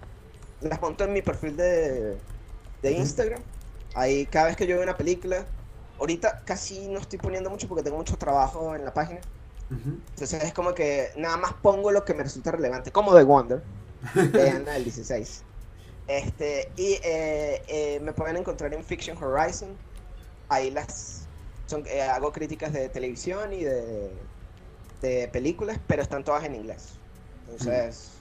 [0.60, 2.16] las monto en mi perfil de,
[2.82, 2.90] de.
[2.92, 3.42] Instagram.
[3.94, 5.46] Ahí cada vez que yo veo una película,
[5.98, 9.20] ahorita casi no estoy poniendo mucho porque tengo mucho trabajo en la página.
[9.68, 13.62] Entonces es como que nada más pongo lo que me resulta relevante, como The Wonder,
[14.32, 15.42] vean el 16.
[16.06, 19.76] Este, y eh, eh, me pueden encontrar en Fiction Horizon.
[20.48, 21.26] Ahí las
[21.66, 24.12] son, eh, hago críticas de televisión y de,
[25.00, 27.00] de películas, pero están todas en inglés.
[27.48, 28.15] Entonces,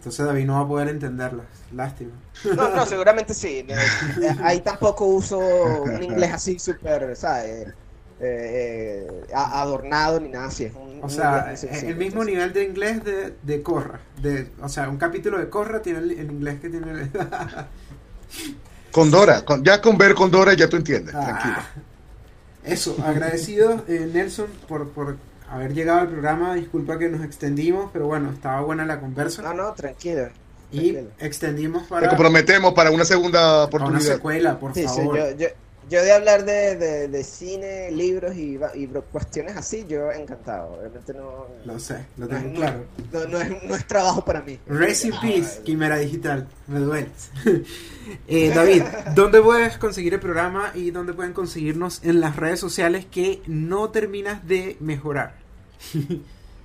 [0.00, 1.44] Entonces David no va a poder entenderlas.
[1.74, 2.12] Lástima.
[2.56, 3.66] no, no, seguramente sí.
[3.68, 3.76] Eh,
[4.22, 7.68] eh, ahí tampoco uso un inglés así súper, ¿sabes?
[7.68, 7.74] Eh,
[8.18, 10.64] eh, adornado ni nada así.
[10.64, 13.62] Es un, O un sea, es sencillo, el mismo entonces- nivel de inglés de, de
[13.62, 14.00] Corra.
[14.22, 17.10] De, o sea, un capítulo de Corra tiene el, el inglés que tiene el...
[18.92, 21.56] Con Dora, con- ya con ver con Dora ya tú entiendes, Ah, tranquilo.
[22.64, 25.16] Eso, agradecido eh, Nelson por, por
[25.50, 26.54] haber llegado al programa.
[26.54, 29.42] Disculpa que nos extendimos, pero bueno, estaba buena la conversa.
[29.42, 30.28] No, no, tranquilo.
[30.72, 31.10] y tranquilo.
[31.18, 33.64] extendimos Te para, comprometemos para una segunda para una
[33.96, 34.14] oportunidad.
[34.14, 35.16] secuela, por Sí, sí, favor.
[35.18, 35.46] yo, yo,
[35.90, 40.76] yo de hablar de, de, de cine, libros y, y cuestiones así, yo encantado.
[40.80, 42.84] Realmente no, Lo sé, lo no, tengo no- claro.
[43.12, 44.52] no- no es, no es trabajo para mí.
[44.68, 46.46] In Ah, peace, Quimera Digital.
[46.68, 47.30] Me dueles.
[48.26, 48.82] Eh, David,
[49.14, 53.90] ¿dónde puedes conseguir el programa y dónde pueden conseguirnos en las redes sociales que no
[53.90, 55.34] terminas de mejorar?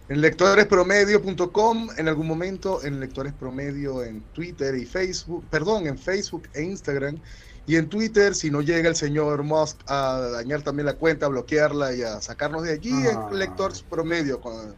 [0.08, 6.44] En lectorespromedio.com, en algún momento en Lectores Promedio en Twitter y Facebook, perdón, en Facebook
[6.54, 7.18] e Instagram.
[7.66, 11.30] Y en Twitter, si no llega el señor Musk a dañar también la cuenta, a
[11.30, 13.30] bloquearla y a sacarnos de allí, Ah.
[13.32, 14.40] en Lectores Promedio.
[14.40, 14.76] Con,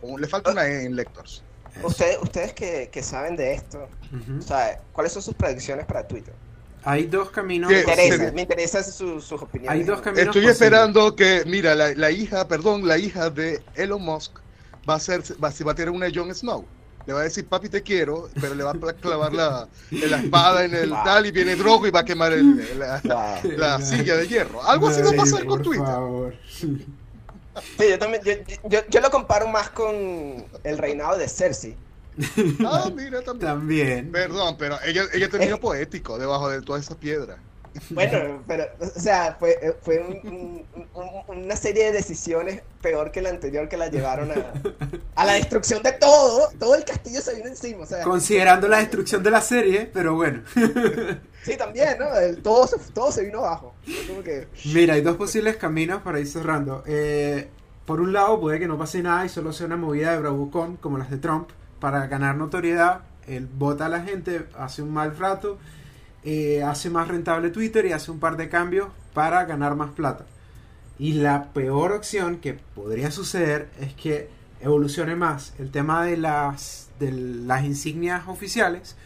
[0.00, 1.42] con- le falta una E en Lectors.
[1.82, 3.88] Ustedes, ustedes que, que saben de esto,
[4.38, 6.34] o sea, ¿cuáles son sus predicciones para Twitter?
[6.84, 7.70] Hay dos caminos.
[7.70, 9.78] Me interesa, me interesan su- sus opiniones.
[9.78, 10.26] Hay dos caminos.
[10.28, 10.52] Estoy posibles.
[10.60, 14.38] esperando que, mira, la, la hija, perdón, la hija de Elon Musk
[14.88, 16.64] va a ser, va, a- va a tener una Jon Snow.
[17.06, 20.64] Le va a decir, papi, te quiero, pero le va a clavar la, la espada
[20.64, 21.04] en el Wow.
[21.04, 23.00] tal y viene Drogo y va a quemar el- la,
[23.42, 23.52] Wow.
[23.56, 24.62] la silla de hierro.
[24.62, 25.84] Algo así va a pasar con por Twitter.
[25.86, 26.34] favor.
[26.48, 26.86] Sí,
[27.90, 28.32] yo también, yo,
[28.68, 29.94] yo, yo lo comparo más con
[30.62, 31.76] el reinado de Cersei.
[32.66, 33.50] Ah, mira, también.
[33.50, 34.12] También.
[34.12, 35.60] Perdón, pero ella, ella terminó Eh.
[35.60, 37.38] poético debajo de toda esa piedra.
[37.90, 40.86] Bueno, pero, o sea, fue, fue un- un-
[41.28, 44.52] un- una serie de decisiones peor que la anterior que la llevaron a,
[45.14, 46.48] a la destrucción de todo.
[46.58, 47.84] Todo el castillo se vino encima.
[47.84, 50.42] O sea, Considerando la destrucción de la serie, pero bueno.
[51.44, 52.12] sí, también, ¿no?
[52.18, 53.74] El- todo, se, todo se vino abajo.
[53.84, 56.82] Fue como que, Mira, hay dos posibles caminos para ir cerrando.
[56.86, 57.48] Eh,
[57.86, 60.76] por un lado, puede que no pase nada y solo sea una movida de bravucón
[60.76, 61.50] como las de Trump
[61.80, 63.00] para ganar notoriedad.
[63.26, 65.58] Él vota a la gente, hace un mal rato,
[66.24, 70.26] eh, hace más rentable Twitter y hace un par de cambios para ganar más plata.
[70.98, 74.28] Y la peor opción que podría suceder es que
[74.60, 78.96] evolucione más el tema de las, de las insignias oficiales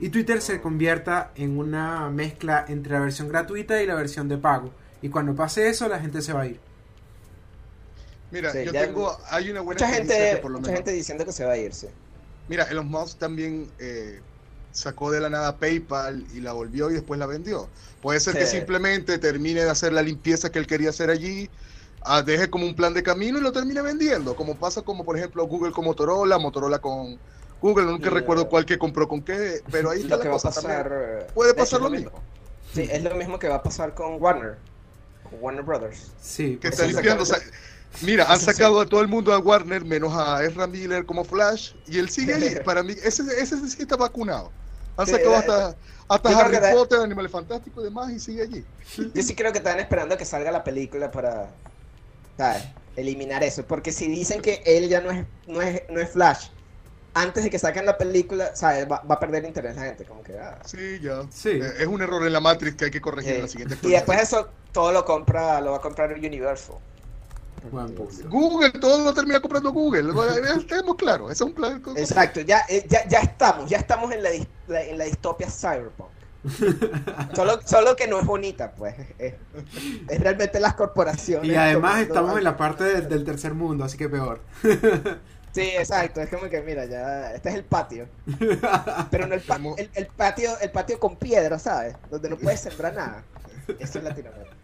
[0.00, 4.38] y Twitter se convierta en una mezcla entre la versión gratuita y la versión de
[4.38, 4.72] pago.
[5.02, 6.58] Y cuando pase eso, la gente se va a ir.
[8.32, 10.78] Mira, Sí, yo tengo, hay una buena mucha noticia gente, que por lo mucha menos-
[10.84, 11.90] gente diciendo que se va a irse.
[12.48, 14.20] Mira, Elon Musk también eh,
[14.70, 17.68] sacó de la nada PayPal y la volvió y después la vendió.
[18.02, 21.48] Puede ser que simplemente termine de hacer la limpieza que él quería hacer allí,
[22.02, 25.16] ah, deje como un plan de camino y lo termine vendiendo, como pasa como por
[25.16, 27.18] ejemplo Google con Motorola, Motorola con
[27.60, 30.36] Google, nunca Sí, recuerdo cuál que compró con qué, pero ahí está Lo que va
[30.36, 30.88] a pasar.
[30.88, 30.92] también.
[30.92, 32.10] eh, Puede hecho, pasar es lo mismo.
[32.10, 32.22] mismo.
[32.74, 34.58] Sí, es lo mismo que va a pasar con Warner.
[35.22, 36.12] Con Warner Brothers.
[36.20, 37.24] Sí, Que por está limpiando,
[38.00, 41.72] Mira, han sacado a todo el mundo a Warner menos a Ezra Miller como Flash
[41.86, 42.56] y él sigue allí.
[42.64, 44.50] Para mí, ese, ese sí está vacunado.
[44.96, 45.76] Han sacado eh, hasta,
[46.08, 48.64] hasta yo creo Harry que Potter, Animales Fantásticos y demás y sigue allí.
[48.96, 51.50] Yo sí creo que están esperando a que salga la película para,
[52.36, 52.64] ¿sabes?
[52.96, 53.64] Eliminar eso.
[53.66, 56.48] Porque si dicen que él ya no es, no es, no es Flash,
[57.14, 58.86] antes de que saquen la película, ¿sabes?
[58.90, 60.04] Va, va a perder interés la gente.
[60.04, 60.58] Como que, ah.
[60.64, 61.22] Sí, ya.
[61.30, 61.50] Sí.
[61.50, 63.78] Eh, es un error en la Matrix que hay que corregir en la Eh, siguiente
[63.82, 66.76] y después eso todo lo compra, lo va a comprar Universal.
[68.28, 70.12] Google, todo lo termina comprando Google.
[70.56, 71.82] Estemos claros, es un plan.
[71.96, 74.30] Exacto, ya, eh, ya, ya estamos, ya estamos en la,
[74.80, 76.10] en la distopia cyberpunk.
[77.34, 78.94] solo, solo que no es bonita, pues.
[79.18, 79.34] Es,
[80.08, 81.50] es realmente las corporaciones.
[81.50, 84.40] Y además estamos en la parte de- del tercer mundo, así que peor.
[85.52, 88.08] Sí, exacto, es como que mira, ya, este es el patio.
[89.10, 91.94] Pero no el, pa- el, el patio, el patio con piedra, ¿sabes?
[92.10, 93.22] Donde no puedes sembrar nada.
[93.78, 94.54] Eso es Latinoamérica.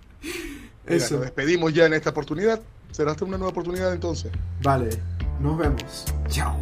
[0.91, 1.15] Eso.
[1.15, 2.61] Nos despedimos ya en esta oportunidad.
[2.91, 4.33] Será hasta una nueva oportunidad entonces.
[4.63, 4.91] Vale,
[5.41, 6.05] nos vemos.
[6.29, 6.61] Chao.